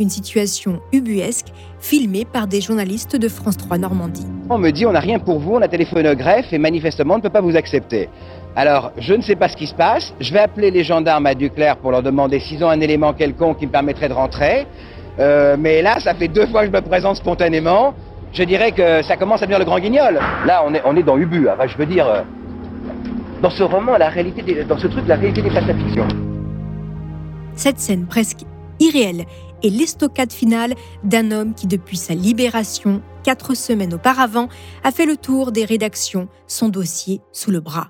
[0.00, 1.48] Une situation ubuesque
[1.80, 4.26] filmée par des journalistes de France 3 Normandie.
[4.48, 7.14] On me dit on n'a rien pour vous, on a téléphoné au greffe et manifestement
[7.14, 8.08] on ne peut pas vous accepter.
[8.56, 10.14] Alors, je ne sais pas ce qui se passe.
[10.18, 13.58] Je vais appeler les gendarmes à Duclerc pour leur demander s'ils ont un élément quelconque
[13.58, 14.66] qui me permettrait de rentrer.
[15.18, 17.94] Euh, mais là, ça fait deux fois que je me présente spontanément
[18.32, 20.20] je dirais que ça commence à devenir le grand guignol.
[20.46, 21.48] Là, on est, on est dans Ubu.
[21.48, 22.22] Enfin, je veux dire, euh,
[23.42, 26.06] dans ce roman, la réalité, dans ce truc, la réalité dépasse la fiction.
[27.54, 28.40] Cette scène presque
[28.78, 29.24] irréelle
[29.62, 34.48] est l'estocade finale d'un homme qui, depuis sa libération, quatre semaines auparavant,
[34.84, 37.88] a fait le tour des rédactions, son dossier sous le bras.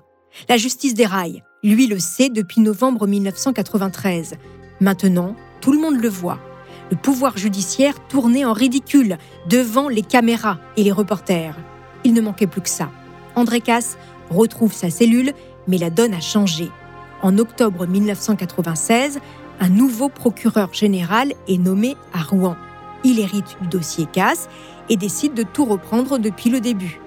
[0.49, 4.35] La justice des rails, lui le sait depuis novembre 1993.
[4.79, 6.39] Maintenant, tout le monde le voit
[6.91, 9.17] le pouvoir judiciaire tournait en ridicule
[9.49, 11.55] devant les caméras et les reporters.
[12.03, 12.89] Il ne manquait plus que ça.
[13.35, 13.97] André Casse
[14.29, 15.31] retrouve sa cellule,
[15.67, 16.69] mais la donne a changé.
[17.23, 19.19] En octobre 1996,
[19.61, 22.57] un nouveau procureur général est nommé à Rouen.
[23.03, 24.49] Il hérite du dossier Casse
[24.89, 26.99] et décide de tout reprendre depuis le début.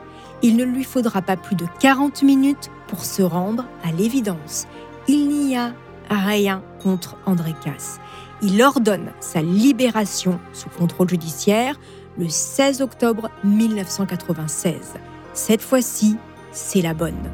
[0.42, 4.66] Il ne lui faudra pas plus de 40 minutes pour se rendre à l'évidence.
[5.08, 5.72] Il n'y a
[6.08, 8.00] rien contre André Casse
[8.42, 11.78] il ordonne sa libération sous contrôle judiciaire
[12.18, 14.94] le 16 octobre 1996.
[15.32, 16.16] Cette fois-ci,
[16.52, 17.30] c'est la bonne.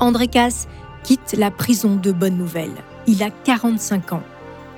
[0.00, 0.68] André Casse
[1.02, 2.74] quitte la prison de Bonne Nouvelle.
[3.06, 4.22] Il a 45 ans.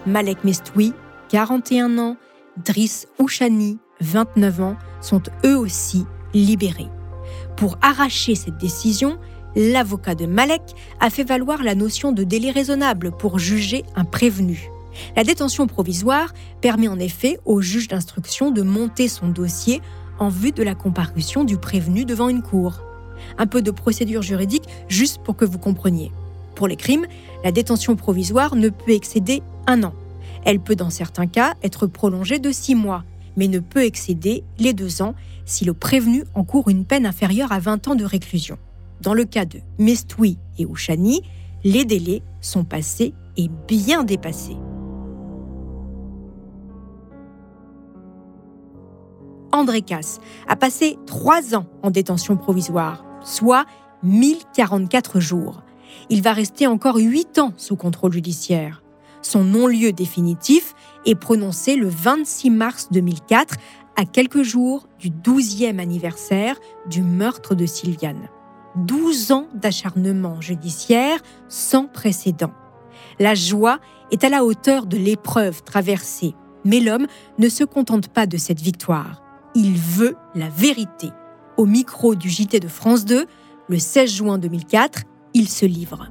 [0.06, 0.92] Malek Mestoui,
[1.28, 2.16] 41 ans,
[2.64, 6.90] Driss Ouchani, 29 ans, sont eux aussi libérés.
[7.56, 9.18] Pour arracher cette décision,
[9.54, 10.62] l'avocat de Malek
[11.00, 14.71] a fait valoir la notion de délai raisonnable pour juger un prévenu.
[15.16, 19.80] La détention provisoire permet en effet au juge d'instruction de monter son dossier
[20.18, 22.80] en vue de la comparution du prévenu devant une cour.
[23.38, 26.12] Un peu de procédure juridique juste pour que vous compreniez.
[26.54, 27.06] Pour les crimes,
[27.44, 29.94] la détention provisoire ne peut excéder un an.
[30.44, 33.04] Elle peut dans certains cas être prolongée de six mois,
[33.36, 37.58] mais ne peut excéder les deux ans si le prévenu encourt une peine inférieure à
[37.58, 38.58] 20 ans de réclusion.
[39.00, 41.22] Dans le cas de Mestoui et Ouchani,
[41.64, 44.56] les délais sont passés et bien dépassés.
[49.62, 53.64] André Casse a passé trois ans en détention provisoire, soit
[54.02, 55.62] 1044 jours.
[56.10, 58.82] Il va rester encore huit ans sous contrôle judiciaire.
[59.22, 60.74] Son non-lieu définitif
[61.06, 63.54] est prononcé le 26 mars 2004,
[63.94, 66.56] à quelques jours du 12e anniversaire
[66.90, 68.28] du meurtre de Sylviane.
[68.74, 72.52] 12 ans d'acharnement judiciaire sans précédent.
[73.20, 73.78] La joie
[74.10, 77.06] est à la hauteur de l'épreuve traversée, mais l'homme
[77.38, 79.22] ne se contente pas de cette victoire.
[79.54, 81.10] Il veut la vérité.
[81.58, 83.26] Au micro du JT de France 2,
[83.68, 85.02] le 16 juin 2004,
[85.34, 86.08] il se livre.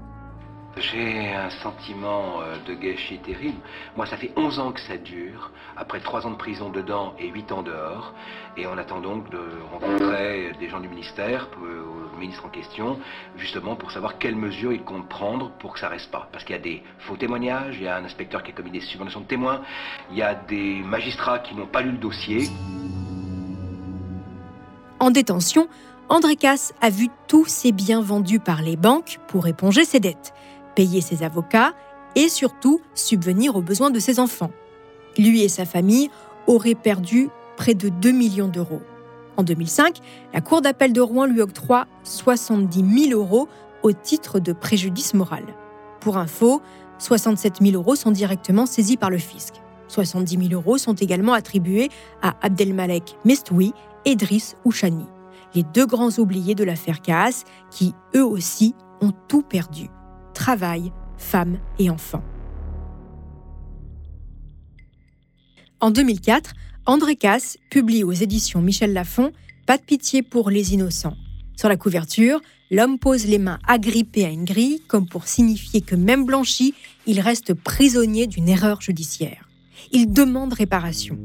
[0.77, 3.57] J'ai un sentiment euh, de gâchis terrible.
[3.97, 7.29] Moi, ça fait 11 ans que ça dure, après 3 ans de prison dedans et
[7.29, 8.13] 8 ans dehors.
[8.57, 12.99] Et on attend donc de rencontrer des gens du ministère, euh, le ministre en question,
[13.37, 16.29] justement pour savoir quelles mesures il compte prendre pour que ça reste pas.
[16.31, 18.71] Parce qu'il y a des faux témoignages, il y a un inspecteur qui a commis
[18.71, 19.61] des subventions de témoins,
[20.11, 22.47] il y a des magistrats qui n'ont pas lu le dossier.
[25.01, 25.67] En détention,
[26.09, 30.31] André Casse a vu tous ses biens vendus par les banques pour éponger ses dettes,
[30.75, 31.73] payer ses avocats
[32.15, 34.51] et surtout subvenir aux besoins de ses enfants.
[35.17, 36.11] Lui et sa famille
[36.45, 38.83] auraient perdu près de 2 millions d'euros.
[39.37, 39.97] En 2005,
[40.35, 43.47] la Cour d'appel de Rouen lui octroie 70 000 euros
[43.81, 45.45] au titre de préjudice moral.
[45.99, 46.61] Pour info,
[46.99, 49.55] 67 000 euros sont directement saisis par le fisc.
[49.87, 51.89] 70 000 euros sont également attribués
[52.21, 53.73] à Abdelmalek Mestoui
[54.05, 55.05] et Driss Ouchani,
[55.55, 59.87] les deux grands oubliés de l'affaire Caas qui, eux aussi, ont tout perdu.
[60.33, 62.23] Travail, femmes et enfants.
[65.79, 66.53] En 2004,
[66.85, 69.31] André Casse publie aux éditions Michel Lafon
[69.65, 71.15] Pas de pitié pour les innocents.
[71.55, 75.95] Sur la couverture, l'homme pose les mains agrippées à une grille, comme pour signifier que
[75.95, 76.73] même blanchi,
[77.05, 79.47] il reste prisonnier d'une erreur judiciaire.
[79.91, 81.17] Il demande réparation.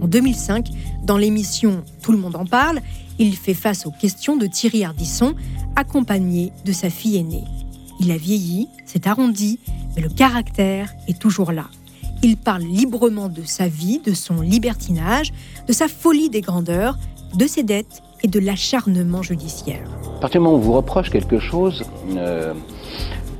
[0.00, 0.68] En 2005,
[1.04, 2.80] dans l'émission Tout le monde en parle,
[3.18, 5.34] il fait face aux questions de Thierry Ardisson,
[5.76, 7.44] accompagné de sa fille aînée.
[8.00, 9.60] Il a vieilli, s'est arrondi,
[9.94, 11.66] mais le caractère est toujours là.
[12.22, 15.32] Il parle librement de sa vie, de son libertinage,
[15.66, 16.98] de sa folie des grandeurs,
[17.36, 19.86] de ses dettes et de l'acharnement judiciaire.
[20.16, 21.84] À partir du moment où on vous reproche quelque chose,
[22.16, 22.54] euh,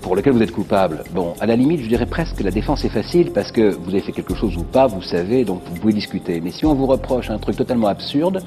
[0.05, 1.03] pour lequel vous êtes coupable.
[1.13, 3.89] Bon, à la limite, je dirais presque que la défense est facile parce que vous
[3.89, 6.43] avez fait quelque chose ou pas, vous savez, donc vous pouvez discuter.
[6.43, 8.43] Mais si on vous reproche un truc totalement absurde,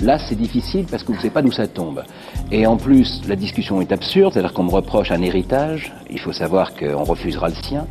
[0.00, 2.04] là c'est difficile parce que vous ne savez pas d'où ça tombe.
[2.50, 6.32] Et en plus, la discussion est absurde, c'est-à-dire qu'on me reproche un héritage, il faut
[6.32, 7.86] savoir qu'on refusera le sien.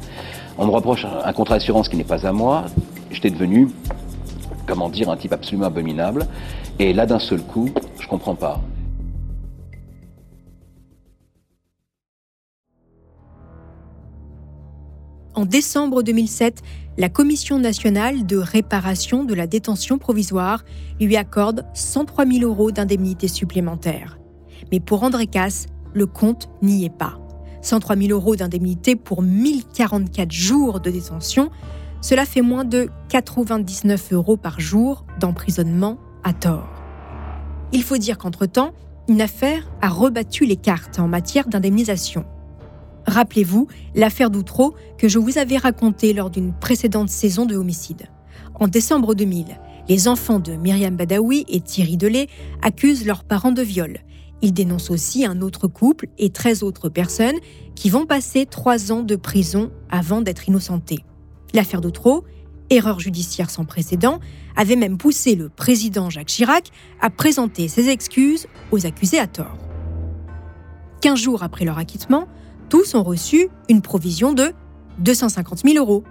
[0.58, 2.66] On me reproche un contrat d'assurance qui n'est pas à moi.
[3.12, 3.70] J'étais devenu,
[4.66, 6.26] comment dire, un type absolument abominable.
[6.80, 8.60] Et là, d'un seul coup, je comprends pas.
[15.36, 16.62] En décembre 2007,
[17.00, 20.64] la Commission nationale de réparation de la détention provisoire
[21.02, 24.20] lui accorde 103 000 euros d'indemnité supplémentaire.
[24.72, 27.20] Mais pour André Casse, le compte n'y est pas.
[27.64, 31.50] 103 000 euros d'indemnité pour 1044 jours de détention,
[32.02, 36.84] cela fait moins de 99 euros par jour d'emprisonnement à tort.
[37.72, 38.74] Il faut dire qu'entre-temps,
[39.08, 42.26] une affaire a rebattu les cartes en matière d'indemnisation.
[43.06, 48.08] Rappelez-vous l'affaire d'Outreau que je vous avais racontée lors d'une précédente saison de homicide.
[48.56, 52.28] En décembre 2000, les enfants de Myriam Badawi et Thierry Delay
[52.62, 54.00] accusent leurs parents de viol.
[54.42, 57.38] Ils dénoncent aussi un autre couple et 13 autres personnes
[57.76, 61.04] qui vont passer trois ans de prison avant d'être innocentés.
[61.54, 62.24] L'affaire d'Outreau,
[62.70, 64.20] erreur judiciaire sans précédent,
[64.56, 69.58] avait même poussé le président Jacques Chirac à présenter ses excuses aux accusés à tort.
[71.02, 72.28] Quinze jours après leur acquittement,
[72.70, 74.54] tous ont reçu une provision de
[75.00, 76.04] 250 000 euros.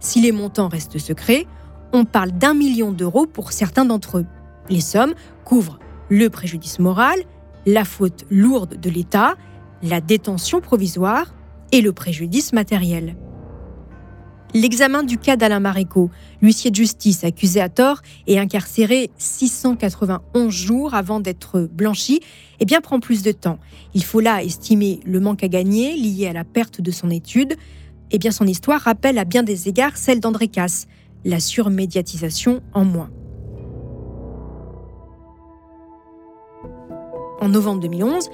[0.00, 1.46] Si les montants restent secrets,
[1.92, 4.26] on parle d'un million d'euros pour certains d'entre eux.
[4.68, 5.14] Les sommes
[5.44, 7.18] couvrent le préjudice moral,
[7.66, 9.34] la faute lourde de l'État,
[9.82, 11.34] la détention provisoire
[11.72, 13.16] et le préjudice matériel.
[14.56, 20.94] L'examen du cas d'Alain Maréco, l'huissier de justice accusé à tort et incarcéré 691 jours
[20.94, 22.20] avant d'être blanchi,
[22.60, 23.58] eh bien, prend plus de temps.
[23.94, 27.56] Il faut là estimer le manque à gagner lié à la perte de son étude.
[28.12, 30.86] Eh bien, son histoire rappelle à bien des égards celle d'André Casse,
[31.24, 33.10] la surmédiatisation en moins.
[37.40, 38.30] En novembre 2011,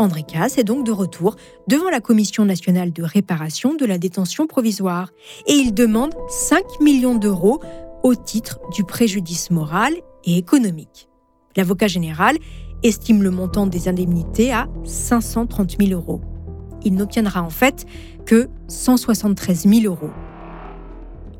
[0.00, 1.36] André Casse est donc de retour
[1.68, 5.10] devant la Commission nationale de réparation de la détention provisoire
[5.46, 7.60] et il demande 5 millions d'euros
[8.02, 9.92] au titre du préjudice moral
[10.24, 11.10] et économique.
[11.54, 12.38] L'avocat général
[12.82, 16.22] estime le montant des indemnités à 530 000 euros.
[16.82, 17.84] Il n'obtiendra en fait
[18.24, 20.12] que 173 000 euros.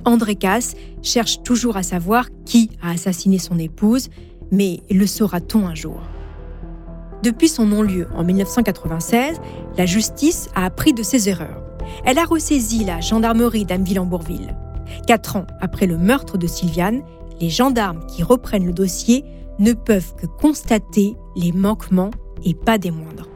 [0.04, 4.10] André Casse cherche toujours à savoir qui a assassiné son épouse,
[4.52, 6.02] mais le saura-t-on un jour?
[7.22, 9.40] Depuis son non-lieu en 1996,
[9.76, 11.62] la justice a appris de ses erreurs.
[12.04, 14.56] Elle a ressaisi la gendarmerie d'Ameville-en-Bourville.
[15.06, 17.02] Quatre ans après le meurtre de Sylviane,
[17.40, 19.24] les gendarmes qui reprennent le dossier
[19.58, 22.10] ne peuvent que constater les manquements
[22.42, 23.28] et pas des moindres.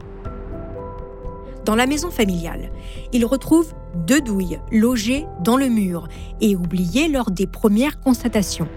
[1.63, 2.71] Dans la maison familiale,
[3.13, 3.73] ils retrouvent
[4.07, 6.07] deux douilles logées dans le mur
[6.41, 8.67] et oubliées lors des premières constatations.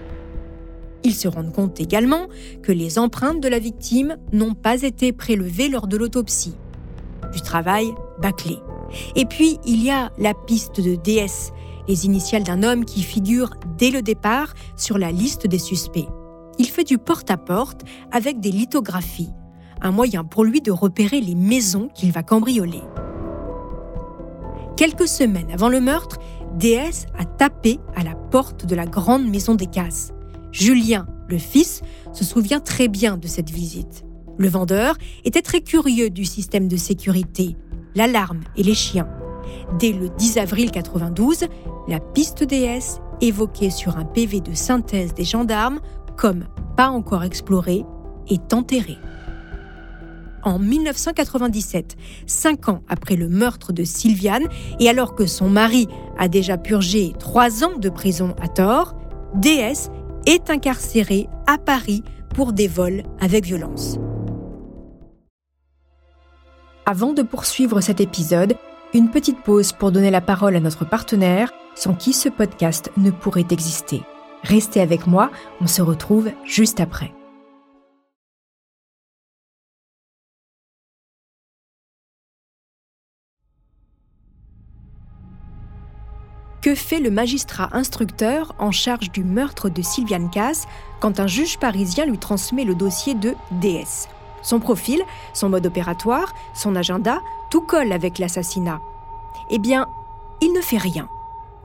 [1.09, 2.27] Ils se rendent compte également
[2.61, 6.53] que les empreintes de la victime n'ont pas été prélevées lors de l'autopsie.
[7.33, 7.87] Du travail
[8.21, 8.59] bâclé.
[9.15, 11.51] Et puis, il y a la piste de DS,
[11.87, 13.49] les initiales d'un homme qui figure
[13.79, 16.05] dès le départ sur la liste des suspects.
[16.59, 17.81] Il fait du porte-à-porte
[18.11, 19.31] avec des lithographies,
[19.81, 22.83] un moyen pour lui de repérer les maisons qu'il va cambrioler.
[24.77, 26.19] Quelques semaines avant le meurtre,
[26.59, 30.13] DS a tapé à la porte de la grande maison des Casses.
[30.51, 31.81] Julien, le fils,
[32.13, 34.03] se souvient très bien de cette visite.
[34.37, 34.95] Le vendeur
[35.25, 37.55] était très curieux du système de sécurité,
[37.95, 39.07] l'alarme et les chiens.
[39.79, 41.45] Dès le 10 avril 92,
[41.87, 45.79] la piste DS, évoquée sur un PV de synthèse des gendarmes
[46.17, 46.45] comme
[46.77, 47.85] pas encore explorée,
[48.29, 48.97] est enterrée.
[50.43, 54.47] en 1997, cinq ans après le meurtre de Sylviane,
[54.79, 55.87] et alors que son mari
[56.17, 58.95] a déjà purgé trois ans de prison à tort,
[59.35, 59.89] DS
[60.29, 62.03] est incarcérée à Paris
[62.35, 63.97] pour des vols avec violence.
[66.85, 68.55] Avant de poursuivre cet épisode,
[68.93, 73.09] une petite pause pour donner la parole à notre partenaire, sans qui ce podcast ne
[73.09, 74.03] pourrait exister.
[74.43, 77.11] Restez avec moi, on se retrouve juste après.
[86.61, 90.67] Que fait le magistrat instructeur en charge du meurtre de Sylviane Cass
[90.99, 94.09] quand un juge parisien lui transmet le dossier de DS
[94.41, 95.01] Son profil,
[95.33, 98.81] son mode opératoire, son agenda, tout colle avec l'assassinat.
[99.49, 99.87] Eh bien,
[100.41, 101.07] il ne fait rien.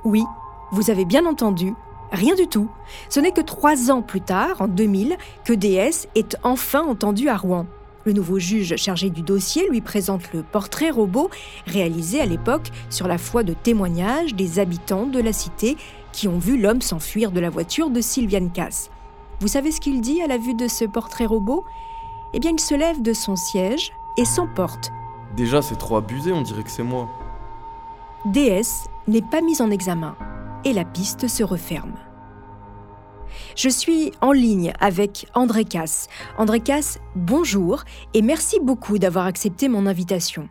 [0.04, 0.22] Oui,
[0.70, 1.74] vous avez bien entendu,
[2.12, 2.68] rien du tout.
[3.08, 7.36] Ce n'est que trois ans plus tard, en 2000, que DS est enfin entendu à
[7.36, 7.66] Rouen.
[8.06, 11.30] Le nouveau juge chargé du dossier lui présente le portrait robot
[11.66, 15.76] réalisé à l'époque sur la foi de témoignages des habitants de la cité
[16.12, 18.90] qui ont vu l'homme s'enfuir de la voiture de Sylviane Cass.
[19.40, 21.64] Vous savez ce qu'il dit à la vue de ce portrait robot?
[22.34, 24.90] Eh bien, il se lève de son siège et s'emporte.
[25.36, 27.08] Déjà, c'est trop abusé, on dirait que c'est moi.
[28.26, 30.14] DS n'est pas mise en examen
[30.64, 31.94] et la piste se referme.
[33.56, 36.08] Je suis en ligne avec André Casse.
[36.38, 40.48] André Casse, bonjour et merci beaucoup d'avoir accepté mon invitation.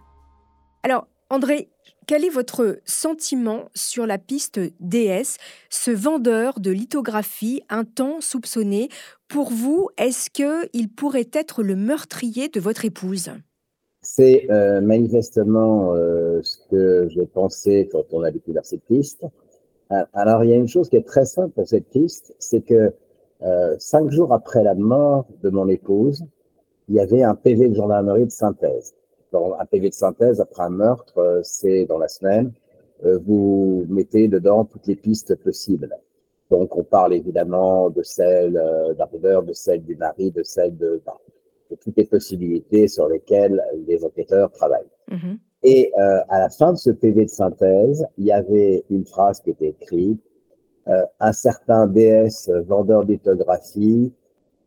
[0.83, 1.67] Alors, André,
[2.07, 5.37] quel est votre sentiment sur la piste DS,
[5.69, 8.87] ce vendeur de lithographie un temps soupçonné?
[9.27, 13.31] Pour vous, est-ce qu'il pourrait être le meurtrier de votre épouse?
[14.01, 19.25] C'est euh, manifestement euh, ce que j'ai pensé quand on a découvert cette piste.
[19.91, 22.61] Euh, alors, il y a une chose qui est très simple pour cette piste, c'est
[22.61, 22.93] que
[23.41, 26.23] euh, cinq jours après la mort de mon épouse,
[26.89, 28.95] il y avait un PV de gendarmerie de synthèse.
[29.33, 32.51] un PV de synthèse après un meurtre, euh, c'est dans la semaine,
[33.25, 35.93] vous mettez dedans toutes les pistes possibles.
[36.49, 38.53] Donc, on parle évidemment de celle
[38.97, 41.01] d'Arthur, de celle du mari, de celle de,
[41.69, 44.87] de toutes les possibilités sur lesquelles les enquêteurs travaillent.
[45.09, 45.37] Mm-hmm.
[45.63, 49.39] Et euh, à la fin de ce PV de synthèse, il y avait une phrase
[49.39, 50.21] qui était écrite
[50.87, 54.11] euh, Un certain DS vendeur lithographie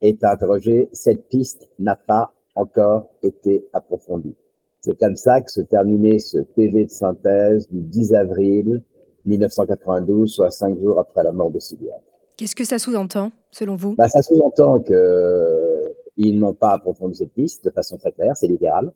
[0.01, 0.89] est interrogé.
[0.93, 4.35] Cette piste n'a pas encore été approfondie.
[4.81, 8.83] C'est comme ça que se terminait ce PV de synthèse du 10 avril
[9.27, 11.99] 1992, soit cinq jours après la mort de Sylviane.
[12.37, 13.97] Qu'est-ce que ça sous-entend, selon vous?
[13.97, 15.89] Bah, Ça sous-entend qu'ils euh,
[16.19, 18.93] n'ont pas approfondi cette piste de façon très claire, c'est littéral.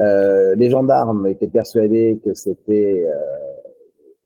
[0.00, 3.14] Euh, les gendarmes étaient persuadés que c'était euh,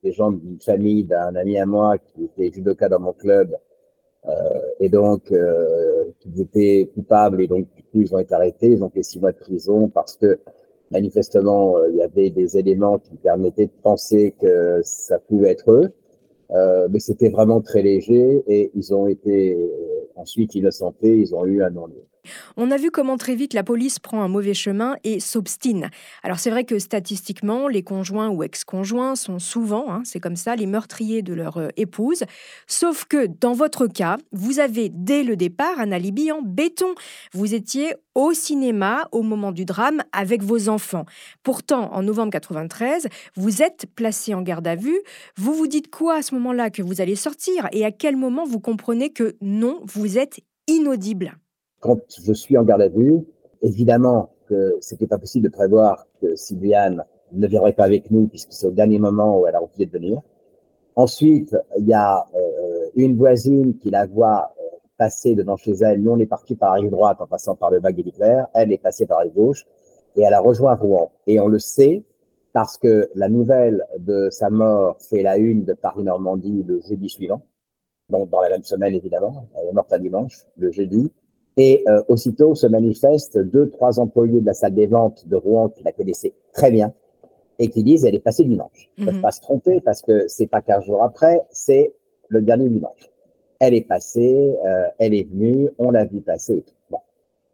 [0.03, 3.57] des gens d'une famille d'un ami à moi qui était judoka dans mon club
[4.29, 8.68] euh, et donc euh, qu'ils étaient coupables et donc du coup ils ont été arrêtés,
[8.68, 10.39] ils ont fait six mois de prison parce que
[10.91, 15.73] manifestement euh, il y avait des éléments qui permettaient de penser que ça pouvait être
[15.73, 15.93] eux,
[16.91, 19.57] mais c'était vraiment très léger et ils ont été
[20.16, 22.05] ensuite innocentés, ils ont eu un non-lieu.
[22.57, 25.91] On a vu comment très vite la police prend un mauvais chemin et s'obstine.
[26.23, 30.55] Alors c'est vrai que statistiquement, les conjoints ou ex-conjoints sont souvent, hein, c'est comme ça,
[30.55, 32.25] les meurtriers de leur euh, épouse.
[32.66, 36.95] Sauf que dans votre cas, vous avez dès le départ un alibi en béton.
[37.33, 41.07] Vous étiez au cinéma au moment du drame avec vos enfants.
[41.43, 45.01] Pourtant, en novembre 93, vous êtes placé en garde à vue.
[45.37, 48.45] Vous vous dites quoi à ce moment-là que vous allez sortir et à quel moment
[48.45, 51.37] vous comprenez que non, vous êtes inaudible?
[51.83, 53.20] Quand je suis en garde à vue,
[53.61, 58.53] évidemment que c'était pas possible de prévoir que Sylviane ne viendrait pas avec nous puisque
[58.53, 60.22] c'est au dernier moment où elle a refusé de venir.
[60.95, 66.01] Ensuite, il y a euh, une voisine qui la voit euh, passer devant chez elle.
[66.03, 68.45] Nous, on est parti par la rive droite en passant par le bac d'Hitler.
[68.55, 69.66] Elle est passée par la rive gauche
[70.14, 71.11] et elle a rejoint Rouen.
[71.26, 72.05] Et on le sait
[72.53, 77.43] parce que la nouvelle de sa mort fait la une de Paris-Normandie le jeudi suivant.
[78.09, 79.49] Donc, dans la même semaine, évidemment.
[79.57, 81.11] Elle est morte un dimanche, le jeudi.
[81.57, 85.68] Et euh, aussitôt se manifestent deux, trois employés de la salle des ventes de Rouen
[85.68, 86.92] qui la connaissaient très bien
[87.59, 88.90] et qui disent elle est passée dimanche.
[88.96, 91.94] Ils ne peuvent pas se tromper parce que c'est pas 15 jours après, c'est
[92.28, 93.11] le dernier dimanche.
[93.59, 96.64] Elle est passée, euh, elle est venue, on l'a vu passer.
[96.90, 96.98] Bon.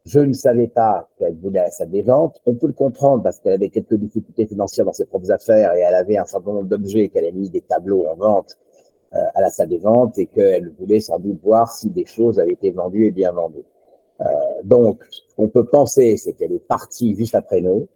[0.07, 2.41] Je ne savais pas qu'elle voulait à la salle des ventes.
[2.47, 5.81] On peut le comprendre parce qu'elle avait quelques difficultés financières dans ses propres affaires et
[5.81, 8.57] elle avait un certain nombre d'objets qu'elle a mis des tableaux en vente
[9.15, 12.39] euh, à la salle des ventes et qu'elle voulait sans doute voir si des choses
[12.39, 13.65] avaient été vendues et bien vendues.
[14.21, 14.25] Euh,
[14.65, 15.03] donc,
[15.37, 17.87] on peut penser, c'est qu'elle est partie juste après nous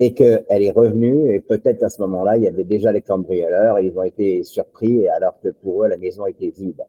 [0.00, 3.78] et qu'elle est revenue et peut-être à ce moment-là, il y avait déjà les cambrioleurs
[3.78, 6.82] et ils ont été surpris alors que pour eux, la maison était vide.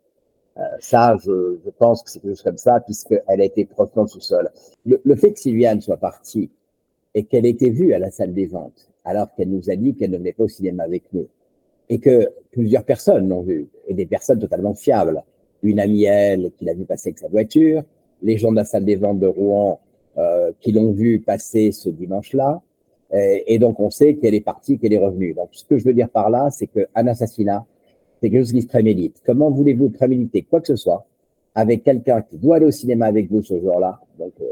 [0.57, 4.07] Euh, ça, je, je, pense que c'est quelque chose comme ça puisqu'elle a été profondément
[4.07, 4.49] sous-sol.
[4.85, 6.49] Le, le, fait que Sylviane soit partie
[7.13, 10.11] et qu'elle était vue à la salle des ventes, alors qu'elle nous a dit qu'elle
[10.11, 11.27] ne venait pas au cinéma avec nous.
[11.89, 15.23] Et que plusieurs personnes l'ont vue, et des personnes totalement fiables.
[15.61, 17.83] Une amie, elle, qui l'a vu passer avec sa voiture,
[18.25, 19.79] les gens de la salle des ventes de Rouen
[20.17, 22.61] euh, qui l'ont vu passer ce dimanche-là.
[23.13, 25.33] Et, donc, on sait qu'elle est partie, qu'elle est revenue.
[25.33, 27.63] Donc, ce que je veux dire par là, c'est qu'un assassinat,
[28.19, 29.21] c'est quelque chose qui se prémédite.
[29.25, 31.05] Comment voulez-vous préméditer quoi que ce soit
[31.53, 34.01] avec quelqu'un qui doit aller au cinéma avec vous ce jour-là?
[34.19, 34.45] Donc, euh,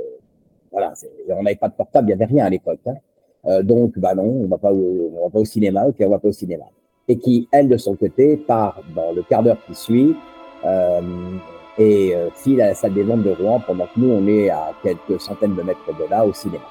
[0.71, 0.93] voilà,
[1.29, 2.79] on n'avait pas de portable, il n'y avait rien à l'époque.
[2.85, 2.95] Hein.
[3.45, 6.33] Euh, donc, bah non, on on va pas au cinéma, ok, on va pas au
[6.33, 6.65] cinéma.
[7.07, 10.15] Et qui, elle, de son côté, part dans le quart d'heure qui suit
[11.77, 14.49] et euh, file à la salle des ventes de Rouen pendant que nous, on est
[14.49, 16.65] à quelques centaines de mètres de là au cinéma.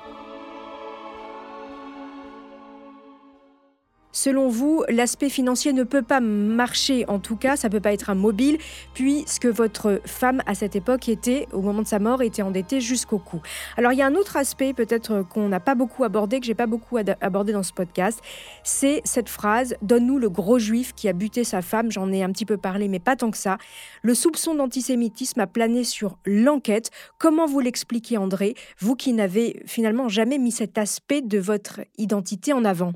[4.12, 7.92] Selon vous, l'aspect financier ne peut pas marcher, en tout cas, ça ne peut pas
[7.92, 8.58] être un mobile,
[8.94, 13.18] puisque votre femme, à cette époque, était, au moment de sa mort, était endettée jusqu'au
[13.18, 13.40] cou.
[13.76, 16.54] Alors, il y a un autre aspect, peut-être qu'on n'a pas beaucoup abordé, que j'ai
[16.54, 18.20] pas beaucoup abordé dans ce podcast,
[18.62, 21.90] c'est cette phrase Donne-nous le gros juif qui a buté sa femme.
[21.90, 23.58] J'en ai un petit peu parlé, mais pas tant que ça.
[24.02, 26.90] Le soupçon d'antisémitisme a plané sur l'enquête.
[27.18, 32.52] Comment vous l'expliquez, André, vous qui n'avez finalement jamais mis cet aspect de votre identité
[32.52, 32.92] en avant?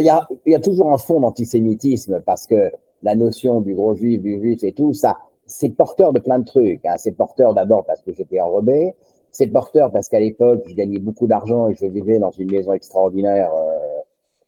[0.00, 2.70] Il y, a, il y a toujours un fond d'antisémitisme parce que
[3.02, 6.44] la notion du gros juif, du juif et tout, ça, c'est porteur de plein de
[6.44, 6.84] trucs.
[6.86, 6.94] Hein.
[6.96, 8.94] C'est porteur d'abord parce que j'étais enrobé.
[9.30, 12.72] C'est porteur parce qu'à l'époque, je gagnais beaucoup d'argent et je vivais dans une maison
[12.72, 13.78] extraordinaire euh,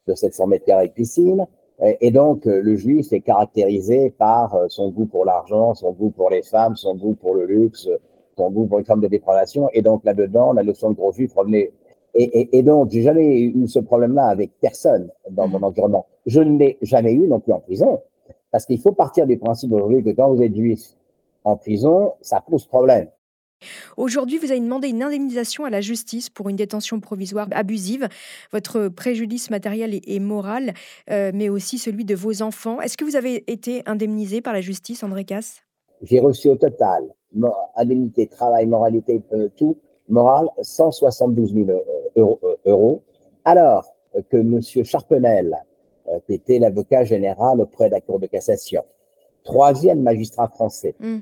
[0.07, 1.47] de 700 mètres carrés piscine.
[2.01, 6.11] Et, donc, euh, le juif est caractérisé par euh, son goût pour l'argent, son goût
[6.11, 7.88] pour les femmes, son goût pour le luxe,
[8.36, 9.68] son goût pour les femmes de dépravation.
[9.72, 11.72] Et donc, là-dedans, la notion de gros juif revenait
[12.14, 15.64] et, et, et donc, j'ai jamais eu ce problème-là avec personne dans mon mmh.
[15.64, 16.06] environnement.
[16.26, 18.00] Je ne l'ai jamais eu non plus en prison,
[18.50, 20.80] parce qu'il faut partir du principe aujourd'hui que quand vous êtes juif
[21.44, 23.08] en prison, ça pose problème.
[23.96, 28.08] Aujourd'hui, vous avez demandé une indemnisation à la justice pour une détention provisoire abusive.
[28.52, 30.74] Votre préjudice matériel et, moral,
[31.10, 32.80] euh, mais aussi celui de vos enfants.
[32.80, 35.62] Est-ce que vous avez été indemnisé par la justice, André Casse?
[36.02, 37.04] J'ai reçu au total
[37.74, 39.76] indemnité, travail, moralité, euh, tout,
[40.09, 41.70] morale, 172 000
[42.16, 43.02] euros, euros
[43.44, 43.94] alors
[44.30, 44.61] que M.
[44.84, 45.57] Charpenel,
[46.09, 48.84] euh, qui était l'avocat général auprès de la Cour de cassation,
[49.42, 51.18] troisième magistrat français, hmm.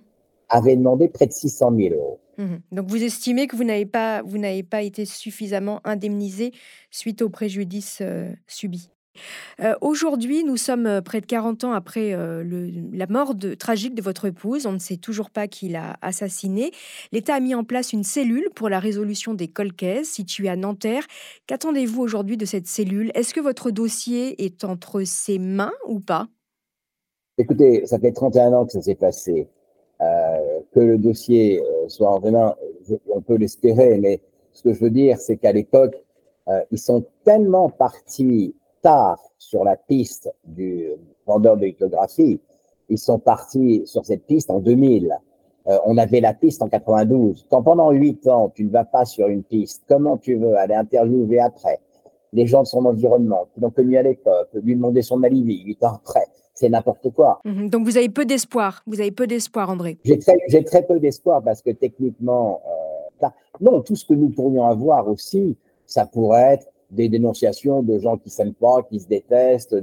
[0.48, 2.18] avait demandé près de 600 000 euros.
[2.38, 2.56] Hmm.
[2.70, 6.52] Donc vous estimez que vous n'avez pas, vous n'avez pas été suffisamment indemnisé
[6.90, 8.90] suite au préjudice euh, subi?
[9.60, 12.42] Euh, aujourd'hui, nous sommes euh, près de 40 ans après euh,
[12.92, 14.66] la mort tragique de votre épouse.
[14.66, 16.72] On ne sait toujours pas qui l'a assassiné.
[17.12, 21.06] L'État a mis en place une cellule pour la résolution des colcaises située à Nanterre.
[21.46, 23.10] Qu'attendez-vous aujourd'hui de cette cellule?
[23.14, 26.28] Est-ce que votre dossier est entre ses mains ou pas?
[27.38, 29.48] Écoutez, ça fait 31 ans que ça s'est passé.
[30.00, 32.54] que le dossier soit en mains,
[33.08, 34.20] on peut l'espérer, mais
[34.52, 35.94] ce que je veux dire, c'est qu'à l'époque,
[36.70, 40.88] ils sont tellement partis tard sur la piste du
[41.26, 42.40] vendeur de lithographie.
[42.88, 45.16] Ils sont partis sur cette piste en 2000.
[45.68, 47.46] Euh, on avait la piste en 92.
[47.48, 50.74] Quand pendant huit ans, tu ne vas pas sur une piste, comment tu veux aller
[50.74, 51.80] interviewer après?
[52.32, 55.82] Les gens de son environnement qui l'ont connu à l'époque, lui demander son alibi huit
[55.84, 57.40] ans après c'est n'importe quoi.
[57.44, 57.70] Mhm.
[57.70, 58.82] donc vous avez peu d'espoir.
[58.86, 59.98] Vous avez peu d'espoir, André.
[60.04, 62.60] J'ai très, j'ai très peu d'espoir parce que techniquement,
[63.22, 63.28] euh,
[63.60, 65.56] non, tout ce que nous pourrions avoir aussi,
[65.86, 69.74] ça pourrait être des dénonciations de gens qui s'aiment pas, qui se détestent,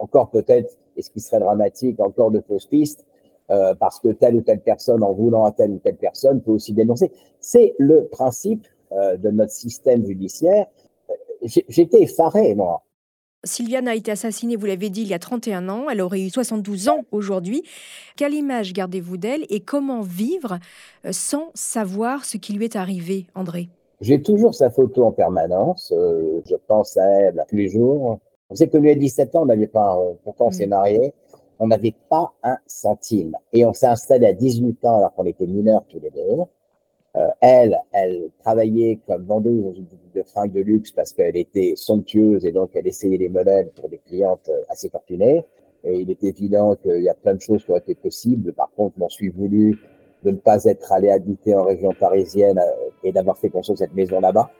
[0.00, 3.04] encore peut-être, et ce qui serait dramatique, encore de fausses pistes,
[3.50, 6.50] euh, parce que telle ou telle personne, en voulant à telle ou telle personne, peut
[6.50, 7.10] aussi dénoncer.
[7.40, 10.66] C'est le principe euh, de notre système judiciaire.
[11.10, 11.14] Euh,
[11.68, 12.82] j'étais effaré, moi.
[13.44, 15.88] Sylviane a été assassinée, vous l'avez dit, il y a 31 ans.
[15.88, 17.62] Elle aurait eu 72 ans aujourd'hui.
[18.16, 20.58] Quelle image gardez-vous d'elle et comment vivre
[21.12, 23.68] sans savoir ce qui lui est arrivé, André?
[24.00, 25.92] J'ai toujours sa photo en permanence.
[25.96, 28.18] Euh, je pense à elle tous les jours.
[28.50, 30.70] On sait que lui, à 17 ans, on n'avait pas, pourtant on s'est mm.
[30.70, 31.14] marié,
[31.58, 33.36] on n'avait pas un centime.
[33.52, 36.44] Et on s'est installé à 18 ans alors qu'on était mineurs tous les deux.
[37.16, 41.36] Euh, elle, elle travaillait comme vendeuse dans une boutique de fringues de luxe parce qu'elle
[41.36, 45.44] était somptueuse et donc elle essayait les modèles pour des clientes euh, assez fortunées.
[45.84, 48.52] Et il est évident qu'il y a plein de choses qui auraient été possibles.
[48.52, 49.78] Par contre, m'en suis voulu
[50.24, 53.94] de ne pas être allé habiter en région parisienne euh, et d'avoir fait construire cette
[53.94, 54.50] maison là-bas.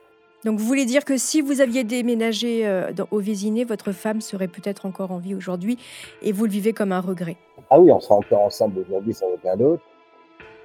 [0.45, 4.47] Donc vous voulez dire que si vous aviez déménagé euh, au Vésiné, votre femme serait
[4.49, 5.79] peut-être encore en vie aujourd'hui
[6.23, 7.37] et vous le vivez comme un regret?
[7.71, 9.81] Ah oui, on sera encore ensemble aujourd'hui sans aucun doute.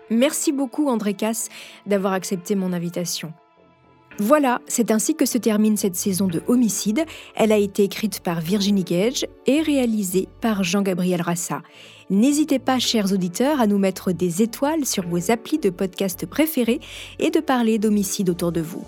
[0.09, 1.49] Merci beaucoup André Casse
[1.87, 3.33] d'avoir accepté mon invitation.
[4.19, 7.03] Voilà, c'est ainsi que se termine cette saison de Homicide.
[7.35, 11.63] Elle a été écrite par Virginie Gage et réalisée par Jean-Gabriel Rassa.
[12.13, 16.79] N'hésitez pas, chers auditeurs, à nous mettre des étoiles sur vos applis de podcast préférés
[17.17, 18.85] et de parler d'homicide autour de vous.